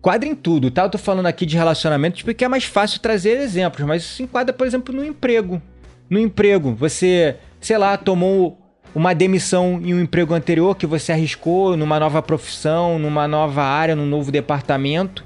[0.00, 0.82] quadra em tudo, tá?
[0.82, 4.52] Eu tô falando aqui de relacionamento porque é mais fácil trazer exemplos, mas isso enquadra,
[4.52, 5.60] por exemplo, no emprego.
[6.08, 8.58] No emprego, você, sei lá, tomou
[8.94, 13.96] uma demissão em um emprego anterior que você arriscou numa nova profissão, numa nova área,
[13.96, 15.24] num novo departamento,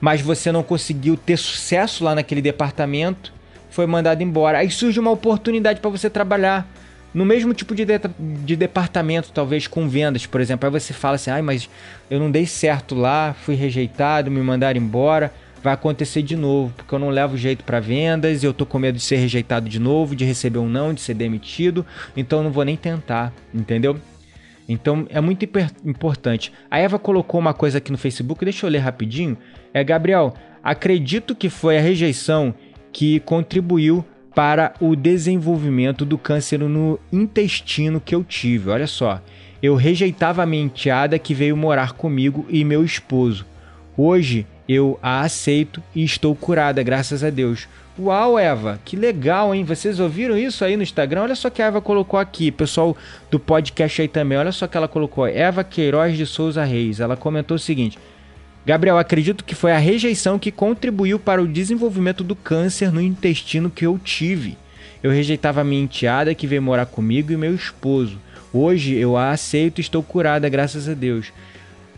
[0.00, 3.32] mas você não conseguiu ter sucesso lá naquele departamento
[3.70, 4.58] foi mandado embora.
[4.58, 6.66] Aí surge uma oportunidade para você trabalhar
[7.12, 7.98] no mesmo tipo de, de,
[8.44, 10.66] de, departamento, talvez com vendas, por exemplo.
[10.66, 11.68] Aí você fala assim: ai, mas
[12.10, 15.32] eu não dei certo lá, fui rejeitado, me mandaram embora.
[15.62, 18.94] Vai acontecer de novo, porque eu não levo jeito para vendas, eu tô com medo
[18.94, 21.84] de ser rejeitado de novo, de receber um não, de ser demitido,
[22.16, 23.98] então eu não vou nem tentar, entendeu?
[24.68, 25.44] Então é muito
[25.84, 26.52] importante.
[26.70, 29.36] A Eva colocou uma coisa aqui no Facebook, deixa eu ler rapidinho.
[29.74, 32.54] É, Gabriel, acredito que foi a rejeição
[32.92, 34.04] que contribuiu
[34.38, 38.70] para o desenvolvimento do câncer no intestino que eu tive.
[38.70, 39.20] Olha só,
[39.60, 43.44] eu rejeitava a minha enteada que veio morar comigo e meu esposo.
[43.96, 47.66] Hoje eu a aceito e estou curada, graças a Deus.
[47.98, 49.64] Uau, Eva, que legal, hein?
[49.64, 51.22] Vocês ouviram isso aí no Instagram?
[51.22, 52.96] Olha só que a Eva colocou aqui, pessoal
[53.28, 54.38] do podcast aí também.
[54.38, 57.00] Olha só que ela colocou, Eva Queiroz de Souza Reis.
[57.00, 57.98] Ela comentou o seguinte:
[58.64, 63.70] Gabriel, acredito que foi a rejeição que contribuiu para o desenvolvimento do câncer no intestino
[63.70, 64.58] que eu tive.
[65.02, 68.18] Eu rejeitava minha enteada que veio morar comigo e meu esposo.
[68.52, 71.32] Hoje eu a aceito e estou curada, graças a Deus.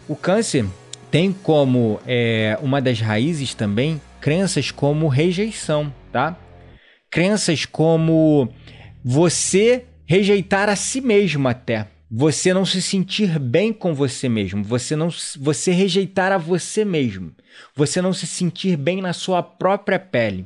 [0.06, 0.64] O câncer
[1.10, 6.36] tem como é, uma das raízes também crenças como rejeição, tá?
[7.10, 8.48] Crenças como
[9.02, 14.96] você rejeitar a si mesmo até você não se sentir bem com você mesmo, você
[14.96, 17.32] não você rejeitar a você mesmo,
[17.74, 20.44] você não se sentir bem na sua própria pele.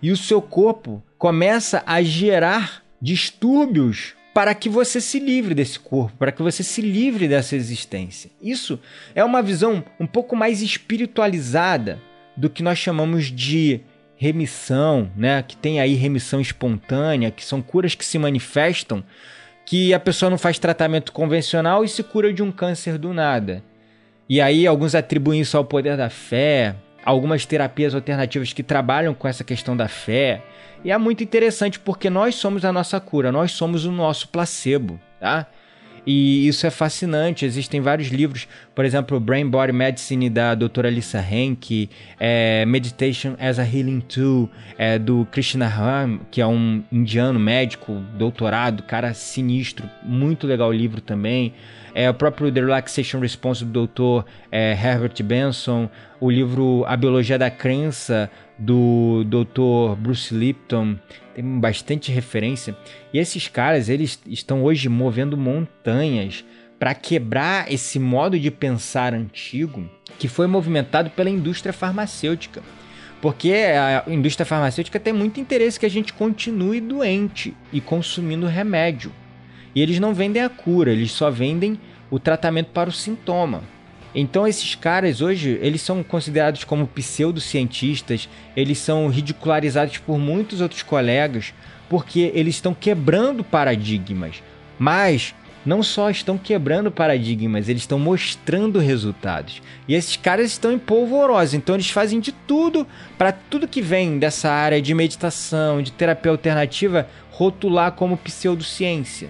[0.00, 6.16] E o seu corpo começa a gerar distúrbios para que você se livre desse corpo,
[6.16, 8.30] para que você se livre dessa existência.
[8.42, 8.80] Isso
[9.14, 12.00] é uma visão um pouco mais espiritualizada
[12.36, 13.80] do que nós chamamos de
[14.16, 15.42] remissão, né?
[15.42, 19.04] Que tem aí remissão espontânea, que são curas que se manifestam
[19.64, 23.62] que a pessoa não faz tratamento convencional e se cura de um câncer do nada.
[24.28, 26.74] E aí alguns atribuem isso ao poder da fé,
[27.04, 30.42] algumas terapias alternativas que trabalham com essa questão da fé.
[30.82, 35.00] E é muito interessante porque nós somos a nossa cura, nós somos o nosso placebo,
[35.20, 35.46] tá?
[36.06, 37.44] E isso é fascinante.
[37.44, 41.88] Existem vários livros, por exemplo, Brain Body Medicine da doutora Lisa Henke,
[42.20, 48.02] é, Meditation as a Healing Tool é, do Krishna Ram, que é um indiano médico,
[48.18, 51.54] doutorado, cara sinistro, muito legal o livro também.
[51.94, 55.88] É, o próprio The Relaxation Response do doutor é, Herbert Benson,
[56.20, 59.96] o livro A Biologia da Crença do Dr.
[59.98, 60.96] Bruce Lipton,
[61.34, 62.76] tem bastante referência.
[63.12, 66.44] E esses caras, eles estão hoje movendo montanhas
[66.78, 69.88] para quebrar esse modo de pensar antigo
[70.18, 72.62] que foi movimentado pela indústria farmacêutica.
[73.20, 79.12] Porque a indústria farmacêutica tem muito interesse que a gente continue doente e consumindo remédio.
[79.74, 83.62] E eles não vendem a cura, eles só vendem o tratamento para o sintoma.
[84.14, 90.82] Então esses caras hoje, eles são considerados como pseudocientistas, eles são ridicularizados por muitos outros
[90.82, 91.52] colegas,
[91.88, 94.42] porque eles estão quebrando paradigmas.
[94.78, 99.62] Mas não só estão quebrando paradigmas, eles estão mostrando resultados.
[99.88, 104.18] E esses caras estão em polvorosa, então eles fazem de tudo para tudo que vem
[104.18, 109.28] dessa área de meditação, de terapia alternativa, rotular como pseudociência.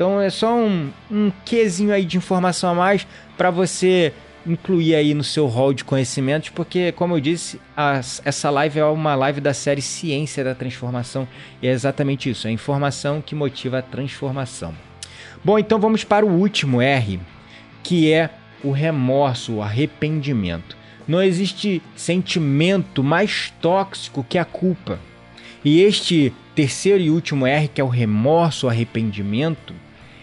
[0.00, 4.14] Então é só um, um quesinho aí de informação a mais para você
[4.46, 8.84] incluir aí no seu hall de conhecimentos, porque, como eu disse, a, essa live é
[8.86, 11.28] uma live da série Ciência da Transformação
[11.60, 14.74] e é exatamente isso, é a informação que motiva a transformação.
[15.44, 17.20] Bom, então vamos para o último R,
[17.82, 18.30] que é
[18.64, 20.78] o remorso, o arrependimento.
[21.06, 24.98] Não existe sentimento mais tóxico que a culpa.
[25.62, 29.74] E este terceiro e último R, que é o remorso, o arrependimento,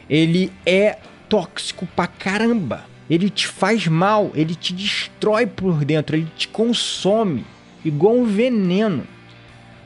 [0.09, 0.97] ele é
[1.29, 2.85] tóxico pra caramba.
[3.09, 7.45] Ele te faz mal, ele te destrói por dentro, ele te consome,
[7.83, 9.07] igual um veneno.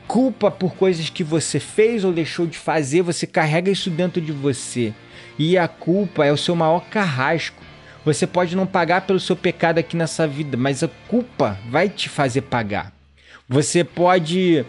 [0.08, 4.32] Culpa por coisas que você fez ou deixou de fazer, você carrega isso dentro de
[4.32, 4.92] você.
[5.38, 7.62] E a culpa é o seu maior carrasco.
[8.04, 12.08] Você pode não pagar pelo seu pecado aqui nessa vida, mas a culpa vai te
[12.08, 12.92] fazer pagar.
[13.48, 14.66] Você pode,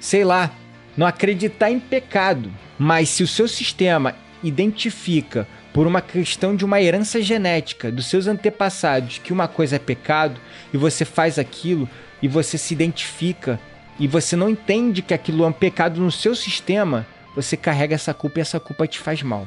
[0.00, 0.50] sei lá,
[0.96, 6.80] não acreditar em pecado, mas se o seu sistema identifica por uma questão de uma
[6.80, 10.40] herança genética dos seus antepassados que uma coisa é pecado
[10.72, 11.88] e você faz aquilo
[12.22, 13.58] e você se identifica
[13.98, 18.12] e você não entende que aquilo é um pecado no seu sistema, você carrega essa
[18.12, 19.46] culpa e essa culpa te faz mal.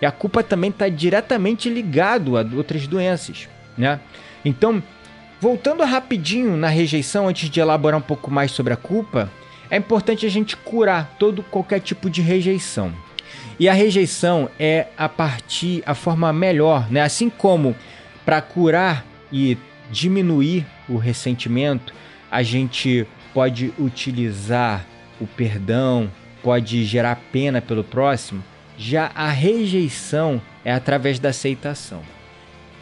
[0.00, 3.98] E a culpa também está diretamente ligado a outras doenças, né?
[4.44, 4.82] Então,
[5.40, 9.30] voltando rapidinho na rejeição antes de elaborar um pouco mais sobre a culpa,
[9.70, 12.92] é importante a gente curar todo qualquer tipo de rejeição.
[13.58, 17.00] E a rejeição é a partir a forma melhor, né?
[17.00, 17.74] Assim como
[18.24, 19.56] para curar e
[19.90, 21.94] diminuir o ressentimento,
[22.30, 24.84] a gente pode utilizar
[25.20, 26.10] o perdão,
[26.42, 28.44] pode gerar pena pelo próximo.
[28.76, 32.02] Já a rejeição é através da aceitação.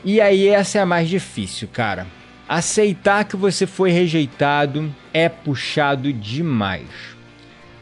[0.04, 2.06] E aí essa é a mais difícil, cara.
[2.48, 6.88] Aceitar que você foi rejeitado é puxado demais.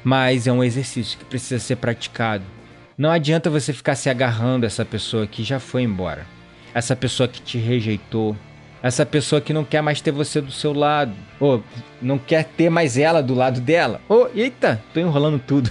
[0.05, 2.45] Mas é um exercício que precisa ser praticado.
[3.03, 6.25] Não adianta você ficar se agarrando a essa pessoa que já foi embora.
[6.73, 8.37] Essa pessoa que te rejeitou.
[8.81, 11.13] Essa pessoa que não quer mais ter você do seu lado.
[11.41, 11.65] Ou
[12.01, 14.01] não quer ter mais ela do lado dela.
[14.09, 15.69] Oh, eita, tô enrolando tudo.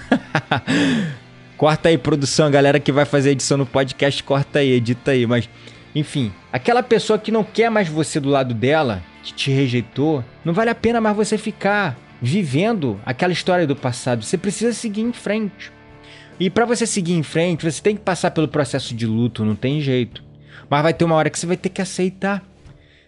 [1.56, 5.26] corta aí, produção, a galera que vai fazer edição no podcast, corta aí, edita aí.
[5.26, 5.48] Mas,
[5.94, 10.52] enfim, aquela pessoa que não quer mais você do lado dela, que te rejeitou, não
[10.52, 14.22] vale a pena mais você ficar vivendo aquela história do passado.
[14.22, 15.72] Você precisa seguir em frente.
[16.38, 19.54] E para você seguir em frente, você tem que passar pelo processo de luto, não
[19.54, 20.22] tem jeito.
[20.68, 22.42] Mas vai ter uma hora que você vai ter que aceitar.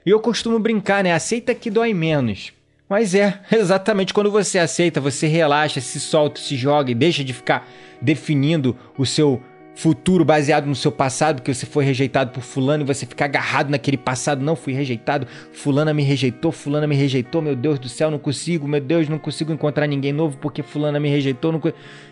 [0.05, 1.13] E eu costumo brincar, né?
[1.13, 2.53] Aceita que dói menos.
[2.89, 7.33] Mas é, exatamente quando você aceita, você relaxa, se solta, se joga e deixa de
[7.33, 7.67] ficar
[8.01, 9.43] definindo o seu
[9.75, 13.71] futuro baseado no seu passado, que você foi rejeitado por fulano e você fica agarrado
[13.71, 18.11] naquele passado, não fui rejeitado, fulana me rejeitou, fulana me rejeitou, meu Deus do céu,
[18.11, 21.61] não consigo, meu Deus, não consigo encontrar ninguém novo porque fulana me rejeitou, não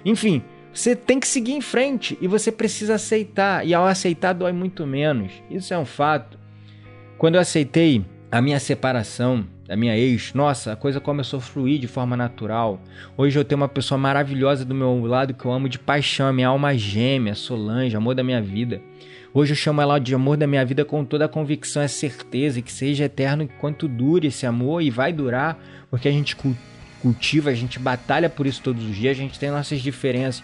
[0.04, 0.42] enfim,
[0.72, 4.86] você tem que seguir em frente e você precisa aceitar, e ao aceitar dói muito
[4.86, 5.30] menos.
[5.50, 6.38] Isso é um fato.
[7.18, 11.78] Quando eu aceitei a minha separação da minha ex, nossa, a coisa começou a fluir
[11.78, 12.80] de forma natural.
[13.16, 16.32] Hoje eu tenho uma pessoa maravilhosa do meu lado que eu amo de paixão, a
[16.32, 18.80] minha alma gêmea, Solange, amor da minha vida.
[19.34, 22.60] Hoje eu chamo ela de amor da minha vida com toda a convicção e certeza
[22.62, 25.58] que seja eterno enquanto dure esse amor e vai durar,
[25.90, 26.36] porque a gente
[27.00, 30.42] cultiva, a gente batalha por isso todos os dias, a gente tem nossas diferenças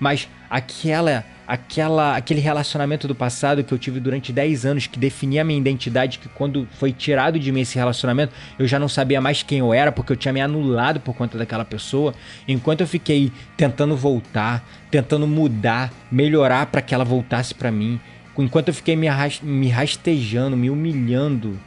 [0.00, 5.42] mas aquela aquela aquele relacionamento do passado que eu tive durante 10 anos que definia
[5.42, 9.20] a minha identidade, que quando foi tirado de mim esse relacionamento, eu já não sabia
[9.20, 12.14] mais quem eu era porque eu tinha me anulado por conta daquela pessoa.
[12.48, 18.00] Enquanto eu fiquei tentando voltar, tentando mudar, melhorar para que ela voltasse para mim,
[18.38, 19.08] enquanto eu fiquei me,
[19.42, 21.58] me rastejando, me humilhando,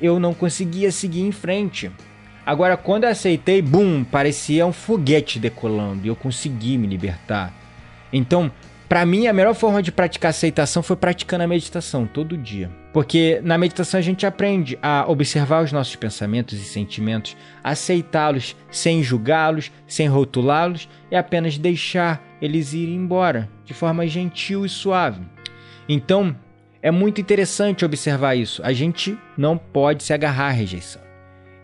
[0.00, 1.90] eu não conseguia seguir em frente.
[2.44, 7.63] Agora, quando eu aceitei, bum, parecia um foguete decolando e eu consegui me libertar.
[8.14, 8.50] Então,
[8.88, 12.70] para mim, a melhor forma de praticar aceitação foi praticando a meditação todo dia.
[12.92, 19.02] Porque na meditação a gente aprende a observar os nossos pensamentos e sentimentos, aceitá-los sem
[19.02, 25.20] julgá-los, sem rotulá-los e apenas deixar eles irem embora de forma gentil e suave.
[25.88, 26.36] Então,
[26.80, 28.62] é muito interessante observar isso.
[28.62, 31.02] A gente não pode se agarrar à rejeição.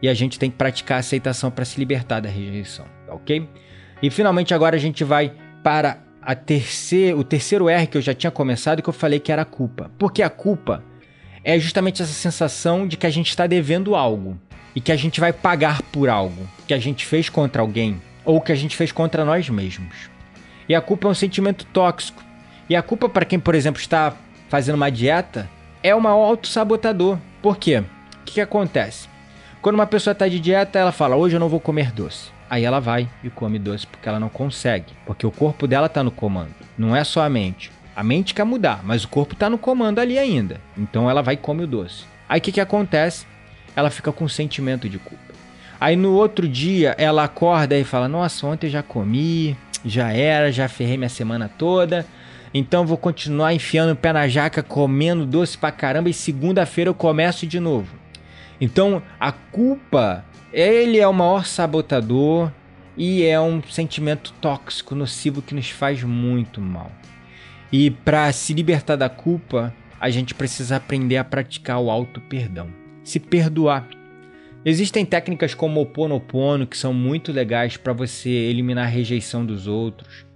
[0.03, 3.49] E a gente tem que praticar a aceitação para se libertar da rejeição, ok?
[4.03, 5.33] E finalmente agora a gente vai
[5.63, 9.33] para a terceiro, o terceiro R que eu já tinha começado que eu falei que
[9.33, 9.91] era a culpa.
[9.99, 10.83] Porque a culpa
[11.43, 14.39] é justamente essa sensação de que a gente está devendo algo
[14.75, 18.41] e que a gente vai pagar por algo que a gente fez contra alguém ou
[18.41, 20.11] que a gente fez contra nós mesmos.
[20.69, 22.23] E a culpa é um sentimento tóxico.
[22.69, 24.15] E a culpa para quem, por exemplo, está
[24.49, 25.49] fazendo uma dieta
[25.83, 27.19] é um auto-sabotador.
[27.43, 27.79] Por quê?
[27.79, 29.09] O que, que acontece?
[29.61, 32.31] Quando uma pessoa está de dieta, ela fala: Hoje eu não vou comer doce.
[32.51, 36.03] Aí ela vai e come doce porque ela não consegue, porque o corpo dela está
[36.03, 36.53] no comando.
[36.77, 37.71] Não é só a mente.
[37.95, 40.61] A mente quer mudar, mas o corpo está no comando ali ainda.
[40.77, 42.05] Então ela vai e come o doce.
[42.29, 43.25] Aí o que, que acontece?
[43.77, 45.23] Ela fica com um sentimento de culpa.
[45.81, 50.51] Aí no outro dia ela acorda e fala: Nossa, ontem eu já comi, já era,
[50.51, 52.05] já ferrei minha semana toda.
[52.53, 56.95] Então vou continuar enfiando o pé na jaca, comendo doce pra caramba e segunda-feira eu
[56.95, 57.95] começo de novo.
[58.61, 62.51] Então a culpa ele é o maior sabotador
[62.97, 66.91] e é um sentimento tóxico, nocivo que nos faz muito mal.
[67.73, 72.69] E para se libertar da culpa, a gente precisa aprender a praticar o auto perdão,
[73.05, 73.89] se perdoar.
[74.65, 79.67] Existem técnicas como o Ponopono que são muito legais para você eliminar a rejeição dos
[79.67, 80.27] outros,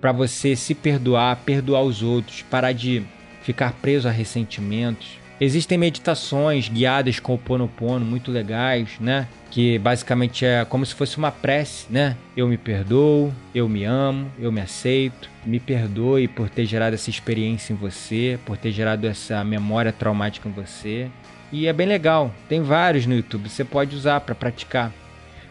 [0.00, 3.02] para você se perdoar, perdoar os outros, parar de
[3.42, 5.23] ficar preso a ressentimentos.
[5.44, 9.28] Existem meditações guiadas com o Ponopono muito legais, né?
[9.50, 12.16] Que basicamente é como se fosse uma prece, né?
[12.34, 15.28] Eu me perdoo, eu me amo, eu me aceito.
[15.44, 20.48] Me perdoe por ter gerado essa experiência em você, por ter gerado essa memória traumática
[20.48, 21.10] em você.
[21.52, 22.32] E é bem legal.
[22.48, 24.90] Tem vários no YouTube, você pode usar para praticar.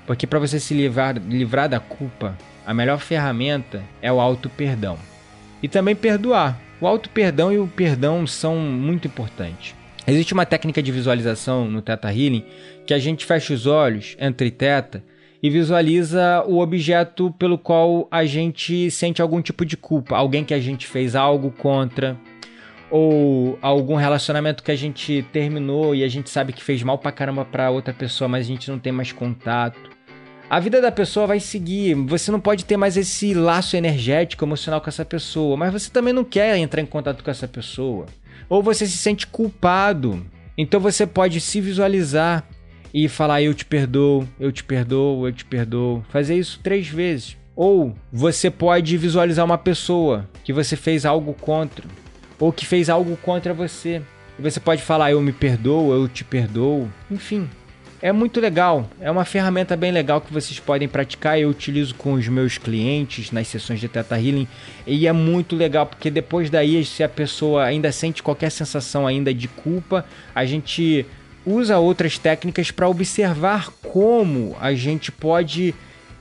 [0.07, 2.35] Porque para você se livrar, livrar da culpa,
[2.65, 4.97] a melhor ferramenta é o auto perdão.
[5.61, 6.59] E também perdoar.
[6.81, 9.75] O auto-perdão e o perdão são muito importantes.
[10.05, 12.43] Existe uma técnica de visualização no Theta Healing
[12.85, 15.01] que a gente fecha os olhos entre teta
[15.41, 20.53] e visualiza o objeto pelo qual a gente sente algum tipo de culpa, alguém que
[20.53, 22.17] a gente fez algo contra,
[22.91, 27.11] ou algum relacionamento que a gente terminou e a gente sabe que fez mal pra
[27.11, 29.89] caramba pra outra pessoa, mas a gente não tem mais contato.
[30.49, 31.95] a vida da pessoa vai seguir.
[31.95, 36.13] Você não pode ter mais esse laço energético, emocional com essa pessoa, mas você também
[36.13, 38.05] não quer entrar em contato com essa pessoa.
[38.49, 40.25] Ou você se sente culpado.
[40.57, 42.47] Então você pode se visualizar
[42.93, 46.03] e falar: Eu te perdoo, eu te perdoo, eu te perdoo.
[46.09, 47.37] Fazer isso três vezes.
[47.55, 51.85] Ou você pode visualizar uma pessoa que você fez algo contra,
[52.39, 54.01] ou que fez algo contra você.
[54.37, 56.89] E você pode falar: Eu me perdoo, eu te perdoo.
[57.09, 57.49] Enfim,
[58.03, 61.39] é muito legal, é uma ferramenta bem legal que vocês podem praticar.
[61.39, 64.45] Eu utilizo com os meus clientes nas sessões de Teta Healing
[64.85, 69.33] e é muito legal porque depois daí, se a pessoa ainda sente qualquer sensação ainda
[69.33, 70.03] de culpa,
[70.35, 71.05] a gente
[71.45, 75.73] usa outras técnicas para observar como a gente pode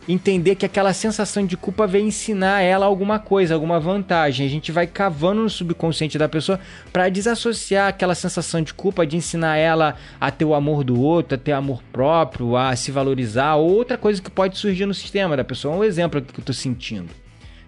[0.08, 4.46] entender que aquela sensação de culpa vem ensinar ela alguma coisa, alguma vantagem.
[4.46, 6.58] A gente vai cavando no subconsciente da pessoa
[6.92, 11.36] para desassociar aquela sensação de culpa, de ensinar ela a ter o amor do outro,
[11.36, 15.36] a ter amor próprio, a se valorizar, ou outra coisa que pode surgir no sistema
[15.36, 15.76] da pessoa.
[15.76, 17.10] Um exemplo que eu estou sentindo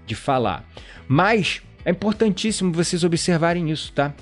[0.06, 0.64] de falar.
[1.06, 4.12] Mas é importantíssimo vocês observarem isso, tá?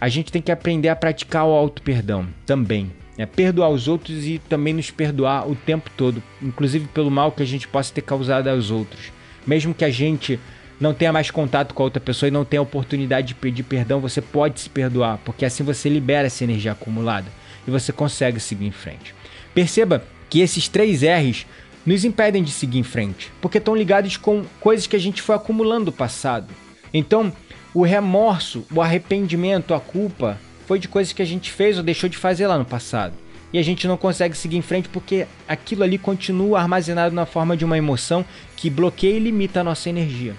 [0.00, 2.90] A gente tem que aprender a praticar o auto perdão também.
[3.20, 7.42] É perdoar os outros e também nos perdoar o tempo todo, inclusive pelo mal que
[7.42, 9.12] a gente possa ter causado aos outros.
[9.46, 10.40] Mesmo que a gente
[10.80, 14.00] não tenha mais contato com a outra pessoa e não tenha oportunidade de pedir perdão,
[14.00, 17.26] você pode se perdoar, porque assim você libera essa energia acumulada
[17.68, 19.14] e você consegue seguir em frente.
[19.52, 21.44] Perceba que esses três R's
[21.84, 25.36] nos impedem de seguir em frente, porque estão ligados com coisas que a gente foi
[25.36, 26.48] acumulando no passado.
[26.94, 27.30] Então,
[27.74, 30.38] o remorso, o arrependimento, a culpa
[30.70, 33.12] foi de coisas que a gente fez ou deixou de fazer lá no passado.
[33.52, 37.56] E a gente não consegue seguir em frente porque aquilo ali continua armazenado na forma
[37.56, 40.32] de uma emoção que bloqueia e limita a nossa energia.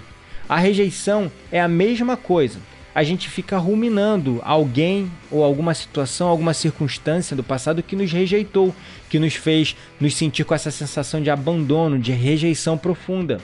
[0.48, 2.58] A rejeição é a mesma coisa.
[2.94, 8.74] A gente fica ruminando alguém ou alguma situação, alguma circunstância do passado que nos rejeitou,
[9.10, 13.38] que nos fez nos sentir com essa sensação de abandono, de rejeição profunda.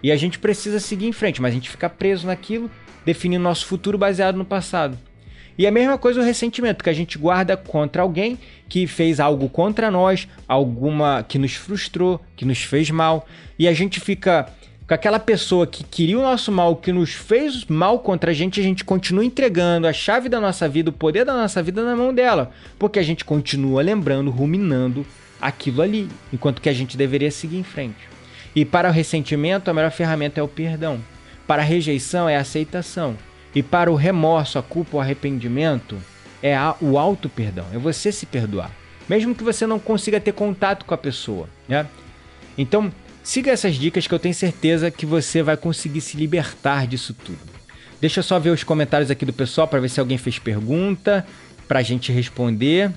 [0.00, 2.70] E a gente precisa seguir em frente, mas a gente fica preso naquilo,
[3.04, 4.96] definindo nosso futuro baseado no passado.
[5.58, 8.38] E a mesma coisa o ressentimento que a gente guarda contra alguém
[8.68, 13.26] que fez algo contra nós, alguma que nos frustrou, que nos fez mal,
[13.58, 14.48] e a gente fica
[14.86, 18.60] com aquela pessoa que queria o nosso mal, que nos fez mal contra a gente,
[18.60, 21.96] a gente continua entregando a chave da nossa vida, o poder da nossa vida na
[21.96, 25.04] mão dela, porque a gente continua lembrando, ruminando
[25.40, 28.08] aquilo ali, enquanto que a gente deveria seguir em frente.
[28.54, 31.00] E para o ressentimento, a melhor ferramenta é o perdão.
[31.46, 33.16] Para a rejeição é a aceitação.
[33.54, 35.96] E para o remorso, a culpa, o arrependimento,
[36.42, 38.70] é o auto perdão, é você se perdoar,
[39.08, 41.86] mesmo que você não consiga ter contato com a pessoa, né?
[42.56, 42.92] Então,
[43.22, 47.38] siga essas dicas que eu tenho certeza que você vai conseguir se libertar disso tudo.
[48.00, 51.26] Deixa eu só ver os comentários aqui do pessoal para ver se alguém fez pergunta
[51.66, 52.92] para a gente responder.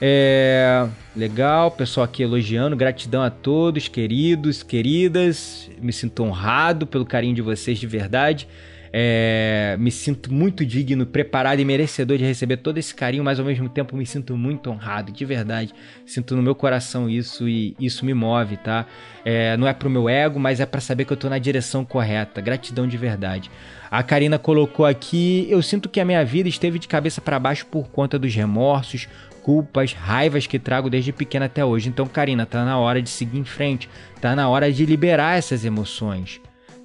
[0.00, 5.68] É legal, pessoal aqui elogiando, gratidão a todos, queridos, queridas.
[5.80, 8.48] Me sinto honrado pelo carinho de vocês de verdade.
[8.92, 13.46] É, me sinto muito digno, preparado e merecedor de receber todo esse carinho, mas ao
[13.46, 15.72] mesmo tempo me sinto muito honrado, de verdade.
[16.04, 18.86] Sinto no meu coração isso e isso me move, tá?
[19.24, 21.84] É, não é pro meu ego, mas é para saber que eu tô na direção
[21.84, 22.40] correta.
[22.40, 23.50] Gratidão de verdade.
[23.90, 27.66] A Karina colocou aqui: eu sinto que a minha vida esteve de cabeça para baixo
[27.66, 29.08] por conta dos remorsos,
[29.42, 31.88] culpas, raivas que trago desde pequena até hoje.
[31.88, 33.88] Então, Karina, tá na hora de seguir em frente,
[34.20, 36.40] tá na hora de liberar essas emoções.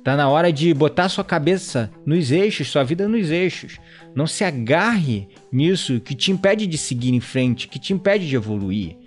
[0.06, 3.80] Tá na hora de botar sua cabeça nos eixos, sua vida nos eixos.
[4.14, 8.36] Não se agarre nisso que te impede de seguir em frente, que te impede de
[8.36, 8.98] evoluir.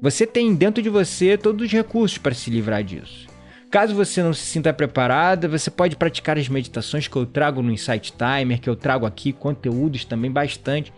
[0.00, 3.26] Você tem dentro de você todos os recursos para se livrar disso.
[3.70, 7.70] Caso você não se sinta preparada, você pode praticar as meditações que eu trago no
[7.70, 10.90] Insight Timer, que eu trago aqui, conteúdos também bastante.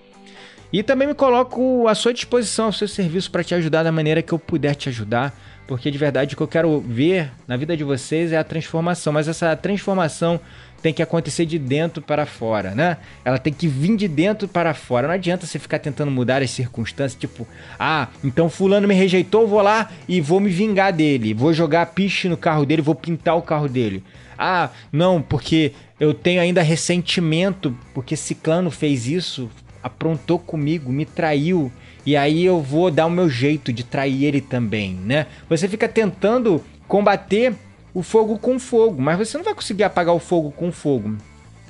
[0.72, 4.22] E também me coloco à sua disposição, ao seu serviço para te ajudar da maneira
[4.22, 5.36] que eu puder te ajudar
[5.68, 9.12] porque de verdade o que eu quero ver na vida de vocês é a transformação,
[9.12, 10.40] mas essa transformação
[10.80, 12.96] tem que acontecer de dentro para fora, né?
[13.22, 15.08] Ela tem que vir de dentro para fora.
[15.08, 17.46] Não adianta você ficar tentando mudar as circunstâncias, tipo,
[17.78, 22.28] ah, então fulano me rejeitou, vou lá e vou me vingar dele, vou jogar piche
[22.28, 24.02] no carro dele, vou pintar o carro dele.
[24.38, 29.50] Ah, não, porque eu tenho ainda ressentimento porque ciclano fez isso,
[29.82, 31.70] aprontou comigo, me traiu
[32.08, 35.26] e aí eu vou dar o meu jeito de trair ele também, né?
[35.46, 37.54] Você fica tentando combater
[37.92, 41.18] o fogo com fogo, mas você não vai conseguir apagar o fogo com fogo.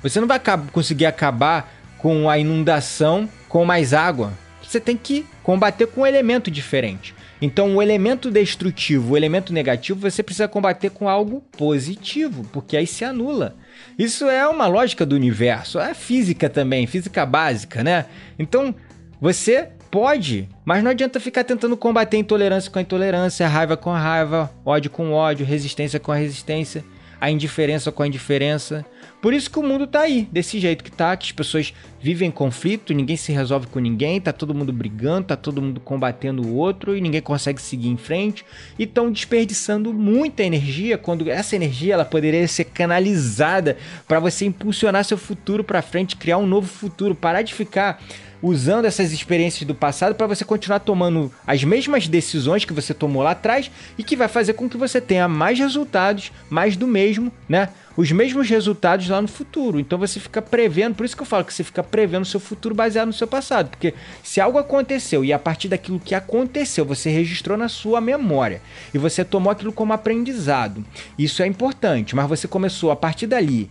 [0.01, 0.39] Você não vai
[0.71, 4.31] conseguir acabar com a inundação com mais água.
[4.63, 7.13] Você tem que combater com um elemento diferente.
[7.41, 12.87] Então, o elemento destrutivo, o elemento negativo, você precisa combater com algo positivo, porque aí
[12.87, 13.57] se anula.
[13.97, 18.05] Isso é uma lógica do universo, é física também, física básica, né?
[18.39, 18.73] Então,
[19.19, 23.97] você Pode, mas não adianta ficar tentando combater intolerância com a intolerância, raiva com a
[23.97, 26.85] raiva, ódio com ódio, resistência com a resistência,
[27.19, 28.85] a indiferença com a indiferença.
[29.19, 32.29] Por isso que o mundo tá aí, desse jeito que tá, que as pessoas vivem
[32.29, 36.45] em conflito, ninguém se resolve com ninguém, tá todo mundo brigando, tá todo mundo combatendo
[36.45, 38.45] o outro e ninguém consegue seguir em frente
[38.77, 43.75] e estão desperdiçando muita energia quando essa energia ela poderia ser canalizada
[44.07, 47.99] para você impulsionar seu futuro para frente, criar um novo futuro, parar de ficar
[48.41, 53.23] usando essas experiências do passado para você continuar tomando as mesmas decisões que você tomou
[53.23, 57.31] lá atrás e que vai fazer com que você tenha mais resultados, mais do mesmo,
[57.47, 57.69] né?
[57.97, 59.79] Os mesmos resultados lá no futuro.
[59.79, 62.39] Então você fica prevendo, por isso que eu falo que você fica prevendo o seu
[62.39, 66.85] futuro baseado no seu passado, porque se algo aconteceu e a partir daquilo que aconteceu,
[66.85, 68.61] você registrou na sua memória
[68.93, 70.85] e você tomou aquilo como aprendizado.
[71.17, 73.69] Isso é importante, mas você começou a partir dali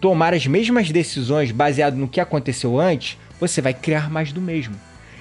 [0.00, 4.74] tomar as mesmas decisões baseado no que aconteceu antes, você vai criar mais do mesmo.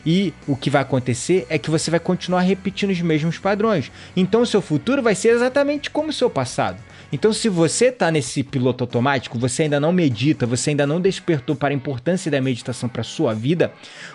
[0.06, 3.92] E o que vai acontecer é que você vai continuar repetindo os mesmos padrões.
[4.16, 6.82] Então seu futuro vai ser exatamente como o seu passado.
[7.12, 11.56] Então, se você está nesse piloto automático, você ainda não medita, você ainda não despertou
[11.56, 13.72] para a importância da meditação para sua vida,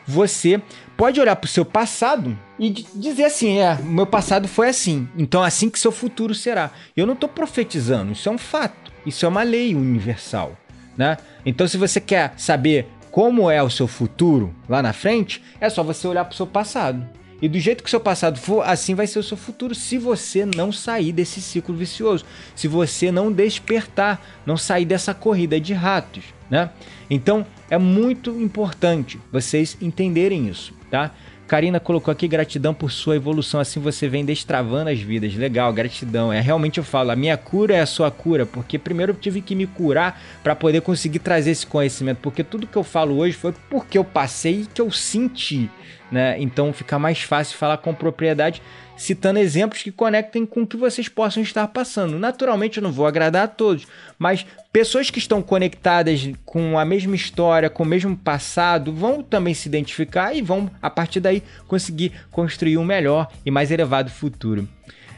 [0.07, 0.61] você
[0.97, 5.43] pode olhar para o seu passado e dizer assim: é, meu passado foi assim, então
[5.43, 6.71] é assim que seu futuro será.
[6.97, 10.57] Eu não estou profetizando, isso é um fato, isso é uma lei universal.
[10.97, 11.17] Né?
[11.47, 15.83] Então, se você quer saber como é o seu futuro lá na frente, é só
[15.83, 17.07] você olhar para o seu passado.
[17.43, 19.99] E do jeito que o seu passado for, assim vai ser o seu futuro se
[19.99, 25.75] você não sair desse ciclo vicioso, se você não despertar, não sair dessa corrida de
[25.75, 26.71] ratos, né?
[27.11, 31.11] Então, é muito importante vocês entenderem isso, tá?
[31.53, 35.35] Karina colocou aqui gratidão por sua evolução, assim você vem destravando as vidas.
[35.35, 36.33] Legal, gratidão.
[36.33, 39.43] É realmente eu falo, a minha cura é a sua cura, porque primeiro eu tive
[39.43, 43.37] que me curar para poder conseguir trazer esse conhecimento, porque tudo que eu falo hoje
[43.37, 45.69] foi porque eu passei e que eu senti,
[46.13, 46.37] né?
[46.39, 48.63] Então fica mais fácil falar com propriedade
[48.97, 52.19] citando exemplos que conectem com o que vocês possam estar passando.
[52.19, 53.87] Naturalmente eu não vou agradar a todos,
[54.19, 59.55] mas pessoas que estão conectadas com a mesma história, com o mesmo passado, vão também
[59.55, 64.69] se identificar e vão, a partir daí, conseguir construir um melhor e mais elevado futuro.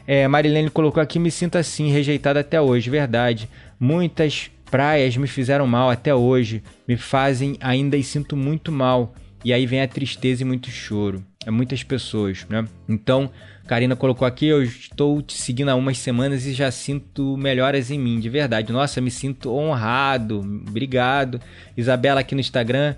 [0.07, 3.49] É, Marilene colocou aqui: me sinto assim, rejeitado até hoje, verdade.
[3.79, 9.13] Muitas praias me fizeram mal até hoje, me fazem ainda e sinto muito mal.
[9.45, 11.23] E aí vem a tristeza e muito choro.
[11.45, 12.67] É muitas pessoas, né?
[12.89, 13.29] Então,
[13.67, 17.99] Karina colocou aqui, eu estou te seguindo há umas semanas e já sinto melhoras em
[17.99, 18.73] mim, de verdade.
[18.73, 20.39] Nossa, me sinto honrado.
[20.67, 21.39] Obrigado.
[21.77, 22.95] Isabela aqui no Instagram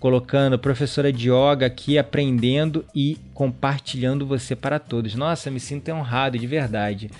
[0.00, 5.14] colocando professora de yoga aqui aprendendo e compartilhando você para todos.
[5.14, 7.10] Nossa, me sinto honrado de verdade.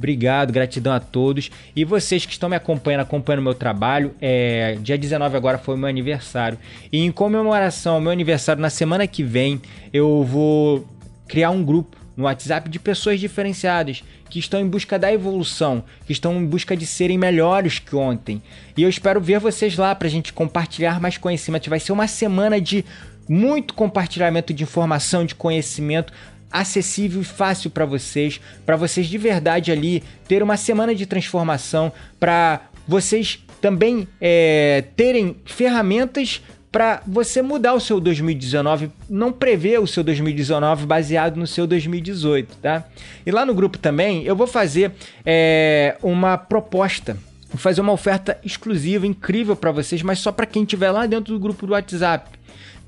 [0.00, 1.50] Obrigado, gratidão a todos.
[1.76, 5.76] E vocês que estão me acompanhando, acompanhando o meu trabalho, é, dia 19 agora foi
[5.76, 6.56] meu aniversário.
[6.90, 9.60] E em comemoração ao meu aniversário, na semana que vem,
[9.92, 10.88] eu vou
[11.28, 16.12] criar um grupo no WhatsApp de pessoas diferenciadas que estão em busca da evolução, que
[16.12, 18.40] estão em busca de serem melhores que ontem.
[18.78, 21.68] E eu espero ver vocês lá para a gente compartilhar mais conhecimento.
[21.68, 22.86] Vai ser uma semana de
[23.28, 26.10] muito compartilhamento de informação, de conhecimento
[26.50, 31.92] acessível e fácil para vocês, para vocês de verdade ali ter uma semana de transformação,
[32.18, 36.40] para vocês também é, terem ferramentas
[36.72, 42.56] para você mudar o seu 2019, não prever o seu 2019 baseado no seu 2018,
[42.58, 42.84] tá?
[43.26, 44.92] E lá no grupo também eu vou fazer
[45.26, 47.16] é, uma proposta,
[47.48, 51.34] vou fazer uma oferta exclusiva, incrível para vocês, mas só para quem estiver lá dentro
[51.34, 52.38] do grupo do WhatsApp.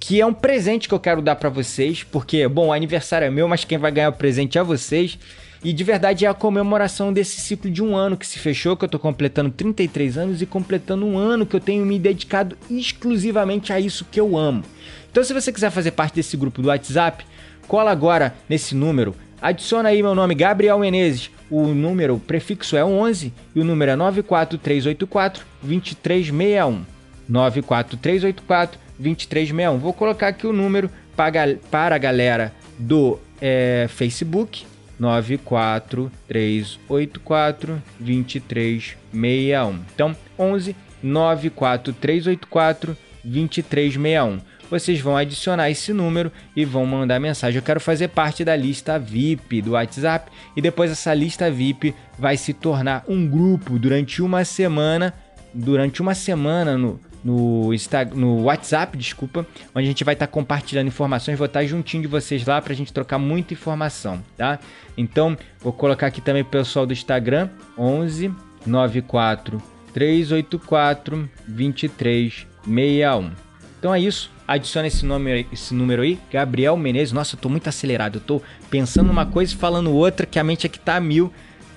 [0.05, 3.31] Que é um presente que eu quero dar para vocês, porque, bom, o aniversário é
[3.31, 5.17] meu, mas quem vai ganhar o presente é vocês.
[5.63, 8.85] E de verdade é a comemoração desse ciclo de um ano que se fechou, que
[8.85, 13.73] eu tô completando 33 anos e completando um ano que eu tenho me dedicado exclusivamente
[13.73, 14.65] a isso que eu amo.
[15.09, 17.25] Então, se você quiser fazer parte desse grupo do WhatsApp,
[17.69, 21.31] cola agora nesse número, adiciona aí meu nome, Gabriel Menezes.
[21.49, 26.85] O número, o prefixo é 11 e o número é 94384 2361.
[27.29, 29.79] 94384 2361.
[29.79, 34.65] Vou colocar aqui o número para a galera do é, Facebook
[34.99, 39.81] 94384 2361.
[39.95, 44.41] Então, 11 94384 2361.
[44.71, 47.59] Vocês vão adicionar esse número e vão mandar mensagem.
[47.59, 52.39] Eu quero fazer parte da lista VIP do WhatsApp e depois essa lista VIP vai
[52.39, 55.13] se tornar um grupo durante uma semana,
[55.53, 60.33] durante uma semana no no, Instagram, no WhatsApp, desculpa, onde a gente vai estar tá
[60.33, 64.23] compartilhando informações, vou estar tá juntinho de vocês lá para a gente trocar muita informação,
[64.37, 64.59] tá?
[64.97, 67.49] Então, vou colocar aqui também o pessoal do Instagram,
[67.79, 68.33] 11
[68.67, 69.63] 94
[69.93, 73.31] 384 2361.
[73.79, 74.31] Então é isso.
[74.47, 77.13] adiciona esse, nome, esse número aí, Gabriel Menezes.
[77.13, 78.17] Nossa, eu tô muito acelerado.
[78.17, 81.33] Eu tô pensando uma coisa e falando outra, que a mente aqui tá a mil.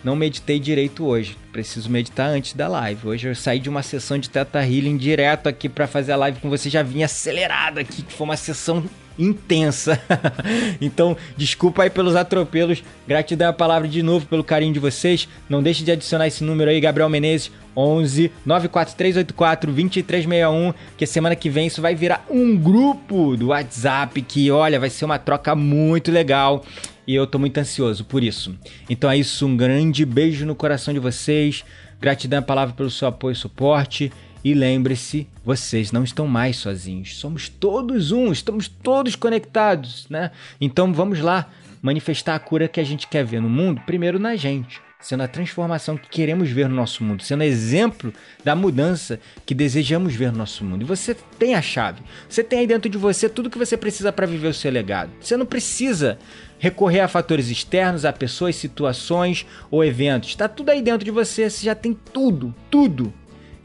[0.05, 1.35] Não meditei direito hoje.
[1.51, 3.07] Preciso meditar antes da live.
[3.07, 6.39] Hoje eu saí de uma sessão de Teta Healing direto aqui para fazer a live
[6.39, 6.69] com você.
[6.69, 8.87] Já vinha acelerado aqui, que foi uma sessão
[9.17, 9.99] intensa.
[10.81, 12.83] então, desculpa aí pelos atropelos.
[13.07, 15.27] Gratidão a palavra de novo pelo carinho de vocês.
[15.49, 21.49] Não deixe de adicionar esse número aí, Gabriel Menezes, 11 94384 2361, que semana que
[21.49, 26.11] vem isso vai virar um grupo do WhatsApp que, olha, vai ser uma troca muito
[26.11, 26.63] legal.
[27.07, 28.55] E eu tô muito ansioso por isso.
[28.89, 31.63] Então é isso, um grande beijo no coração de vocês.
[32.01, 34.11] Gratidão a palavra pelo seu apoio e suporte.
[34.45, 37.17] E lembre-se, vocês não estão mais sozinhos.
[37.17, 40.29] Somos todos um, estamos todos conectados, né?
[40.61, 41.49] Então vamos lá
[41.81, 45.27] manifestar a cura que a gente quer ver no mundo, primeiro na gente, sendo a
[45.27, 50.37] transformação que queremos ver no nosso mundo, sendo exemplo da mudança que desejamos ver no
[50.37, 50.83] nosso mundo.
[50.83, 52.03] E você tem a chave.
[52.29, 55.09] Você tem aí dentro de você tudo que você precisa para viver o seu legado.
[55.19, 56.19] Você não precisa
[56.59, 60.29] recorrer a fatores externos, a pessoas, situações ou eventos.
[60.29, 63.11] Está tudo aí dentro de você, você já tem tudo, tudo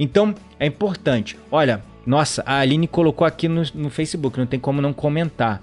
[0.01, 1.37] então é importante.
[1.53, 5.63] Olha, nossa, a Aline colocou aqui no, no Facebook, não tem como não comentar.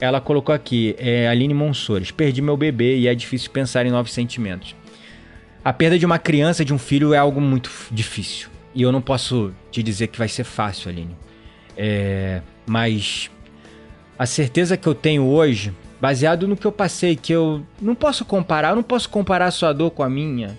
[0.00, 4.12] Ela colocou aqui, é, Aline Monsores, perdi meu bebê e é difícil pensar em novos
[4.12, 4.74] sentimentos.
[5.64, 8.48] A perda de uma criança, de um filho, é algo muito difícil.
[8.74, 11.16] E eu não posso te dizer que vai ser fácil, Aline.
[11.76, 13.30] É, mas
[14.18, 18.24] a certeza que eu tenho hoje, baseado no que eu passei, que eu não posso
[18.24, 20.56] comparar, eu não posso comparar a sua dor com a minha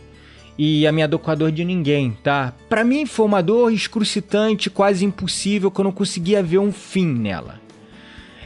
[0.61, 2.53] e a minha dor com a dor de ninguém, tá?
[2.67, 7.05] Para mim foi uma dor excrucitante, quase impossível, que eu não conseguia ver um fim
[7.05, 7.61] nela.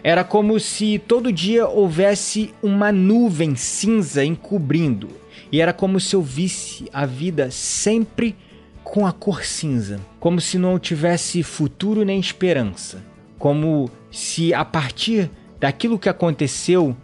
[0.03, 5.09] Era como se todo dia houvesse uma nuvem cinza encobrindo,
[5.51, 8.35] e era como se eu visse a vida sempre
[8.83, 13.03] com a cor cinza, como se não tivesse futuro nem esperança,
[13.39, 16.95] como se a partir daquilo que aconteceu,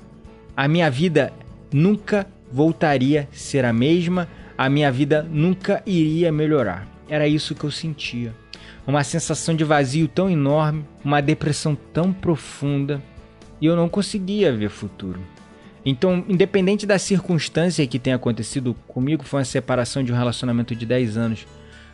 [0.55, 1.33] a minha vida
[1.73, 4.27] nunca voltaria a ser a mesma
[4.59, 6.85] a minha vida nunca iria melhorar.
[7.07, 8.35] Era isso que eu sentia.
[8.85, 13.01] Uma sensação de vazio tão enorme, uma depressão tão profunda,
[13.61, 15.21] e eu não conseguia ver futuro.
[15.85, 20.85] Então, independente da circunstância que tenha acontecido comigo, foi uma separação de um relacionamento de
[20.85, 21.47] 10 anos.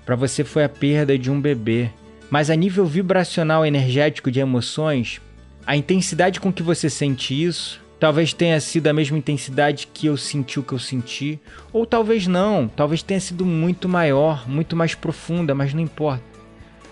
[0.04, 1.92] Para você foi a perda de um bebê.
[2.32, 5.22] Mas a nível vibracional energético de emoções,
[5.68, 10.18] a intensidade com que você sente isso Talvez tenha sido a mesma intensidade que eu
[10.18, 11.40] senti o que eu senti,
[11.72, 16.24] ou talvez não, talvez tenha sido muito maior, muito mais profunda, mas não importa.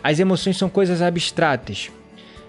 [0.02, 1.92] As emoções são coisas abstratas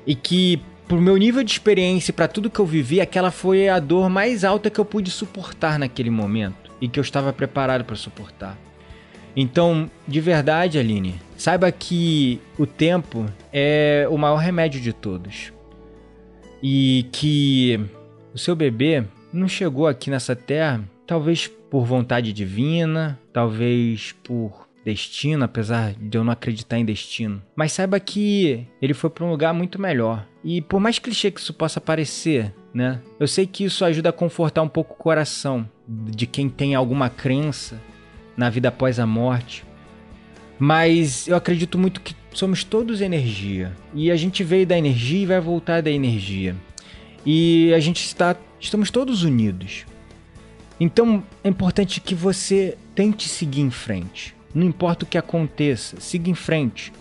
[0.06, 3.68] e que, por meu nível de experiência e para tudo que eu vivi, aquela foi
[3.68, 7.84] a dor mais alta que eu pude suportar naquele momento e que eu estava preparado
[7.84, 8.56] para suportar.
[9.36, 15.52] Então, de verdade, Aline, saiba que o tempo é o maior remédio de todos.
[16.62, 17.80] E que
[18.34, 25.44] o seu bebê não chegou aqui nessa terra, talvez por vontade divina, talvez por destino,
[25.44, 27.42] apesar de eu não acreditar em destino.
[27.56, 30.26] Mas saiba que ele foi para um lugar muito melhor.
[30.42, 33.00] E por mais clichê que isso possa parecer, né?
[33.18, 37.08] Eu sei que isso ajuda a confortar um pouco o coração de quem tem alguma
[37.08, 37.80] crença
[38.36, 39.64] na vida após a morte.
[40.58, 43.72] Mas eu acredito muito que somos todos energia.
[43.94, 46.54] E a gente veio da energia e vai voltar da energia.
[47.24, 49.84] E a gente está estamos todos unidos.
[50.78, 54.34] Então é importante que você tente seguir em frente.
[54.54, 56.92] Não importa o que aconteça, siga em frente.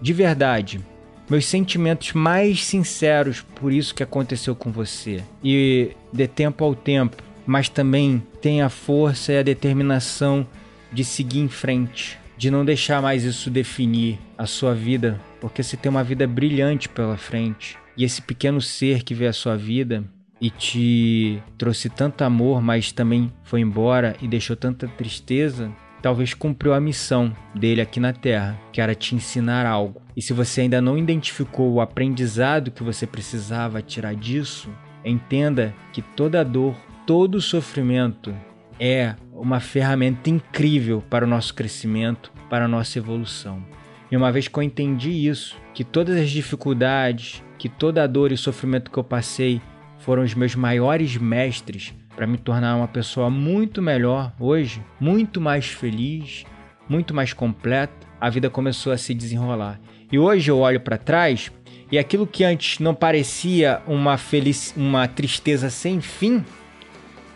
[0.00, 0.80] De verdade,
[1.28, 5.22] meus sentimentos mais sinceros por isso que aconteceu com você.
[5.42, 10.46] E dê tempo ao tempo, mas também tenha a força e a determinação
[10.92, 15.76] de seguir em frente, de não deixar mais isso definir a sua vida, porque você
[15.76, 17.78] tem uma vida brilhante pela frente.
[17.96, 20.04] E esse pequeno ser que veio à sua vida
[20.40, 25.70] e te trouxe tanto amor, mas também foi embora e deixou tanta tristeza,
[26.02, 30.02] talvez cumpriu a missão dele aqui na Terra, que era te ensinar algo.
[30.16, 34.68] E se você ainda não identificou o aprendizado que você precisava tirar disso,
[35.04, 36.74] entenda que toda dor,
[37.06, 38.34] todo sofrimento
[38.80, 43.64] é uma ferramenta incrível para o nosso crescimento, para a nossa evolução.
[44.10, 48.32] E uma vez que eu entendi isso, que todas as dificuldades, que toda a dor
[48.32, 49.62] e sofrimento que eu passei
[49.98, 55.66] foram os meus maiores mestres para me tornar uma pessoa muito melhor hoje, muito mais
[55.66, 56.44] feliz,
[56.88, 58.04] muito mais completa.
[58.20, 59.78] A vida começou a se desenrolar.
[60.10, 61.52] E hoje eu olho para trás
[61.88, 66.44] e aquilo que antes não parecia uma feliz, uma tristeza sem fim,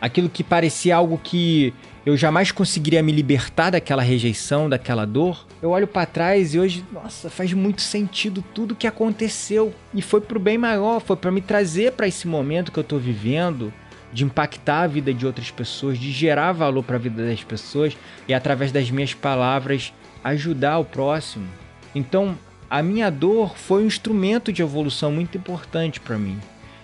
[0.01, 1.72] aquilo que parecia algo que
[2.07, 6.85] eu jamais conseguiria me libertar daquela rejeição, daquela dor, eu olho para trás e hoje,
[6.93, 11.41] nossa, faz muito sentido tudo que aconteceu e foi pro bem maior, foi para me
[11.41, 13.75] trazer para esse momento que eu tô vivendo,
[14.13, 17.97] de impactar a vida de outras pessoas, de gerar valor para a vida das pessoas
[18.29, 19.93] e através das minhas palavras
[20.23, 21.49] ajudar o próximo.
[21.93, 22.39] Então,
[22.71, 26.39] a minha dor foi um instrumento de evolução muito importante para mim.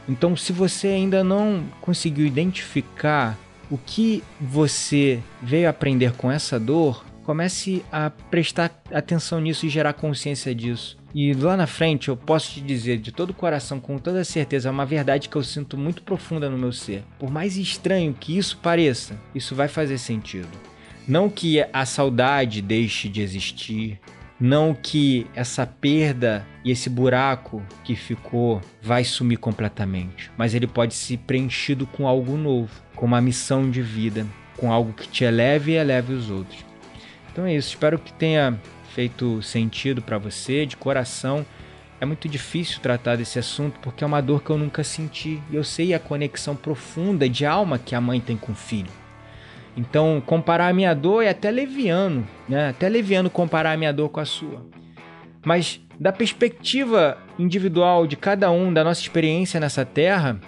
[0.09, 3.39] Então, se você ainda não conseguiu identificar
[3.71, 9.93] o que você veio aprender com essa dor, comece a prestar atenção nisso e gerar
[9.93, 10.99] consciência disso.
[11.15, 14.69] E lá na frente eu posso te dizer de todo o coração, com toda certeza,
[14.69, 17.05] é uma verdade que eu sinto muito profunda no meu ser.
[17.19, 20.49] Por mais estranho que isso pareça, isso vai fazer sentido.
[21.07, 24.01] Não que a saudade deixe de existir,
[24.41, 30.95] não que essa perda e esse buraco que ficou vai sumir completamente, mas ele pode
[30.95, 32.73] ser preenchido com algo novo,
[33.03, 34.25] com uma missão de vida,
[34.57, 36.65] com algo que te eleve e eleve os outros.
[37.33, 38.57] Então é isso, espero que tenha
[38.95, 41.45] feito sentido para você de coração.
[42.01, 45.57] É muito difícil tratar desse assunto porque é uma dor que eu nunca senti e
[45.57, 48.93] eu sei a conexão profunda de alma que a mãe tem com o filho.
[49.77, 52.69] Então, comparar a minha dor é até leviano, né?
[52.69, 54.65] Até leviano comparar a minha dor com a sua.
[55.45, 60.39] Mas da perspectiva individual de cada um, da nossa experiência nessa terra,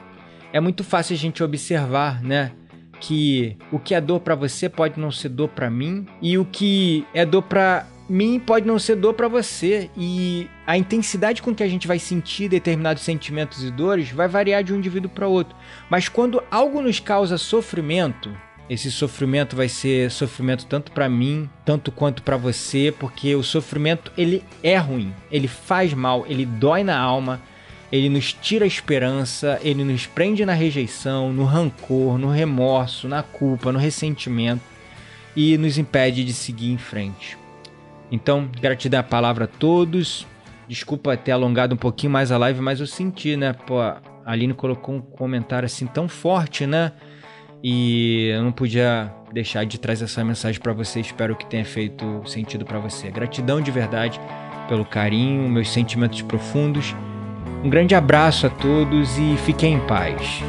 [0.55, 2.53] é muito fácil a gente observar, né?
[3.01, 6.45] Que o que é dor para você pode não ser dor para mim e o
[6.45, 11.53] que é dor para mim pode não ser dor para você e a intensidade com
[11.53, 15.27] que a gente vai sentir determinados sentimentos e dores vai variar de um indivíduo para
[15.27, 15.57] outro.
[15.91, 18.31] Mas quando algo nos causa sofrimento,
[18.71, 24.13] esse sofrimento vai ser sofrimento tanto para mim, tanto quanto para você, porque o sofrimento
[24.17, 27.41] ele é ruim, ele faz mal, ele dói na alma,
[27.95, 33.23] ele nos tira a esperança, ele nos prende na rejeição, no rancor, no remorso, na
[33.23, 34.65] culpa, no ressentimento
[35.37, 37.39] e nos impede de seguir em frente.
[38.11, 40.27] Então, gratidão a palavra a todos.
[40.67, 43.53] Desculpa ter alongado um pouquinho mais a live, mas eu senti, né?
[43.53, 46.91] Pô, a Aline colocou um comentário assim tão forte, né?
[47.63, 50.99] E eu não podia deixar de trazer essa mensagem para você.
[50.99, 53.09] Espero que tenha feito sentido para você.
[53.13, 54.21] Gratidão de verdade
[54.69, 56.93] pelo carinho, meus sentimentos profundos.
[57.65, 60.43] Um grande abraço a todos e fiquem em paz.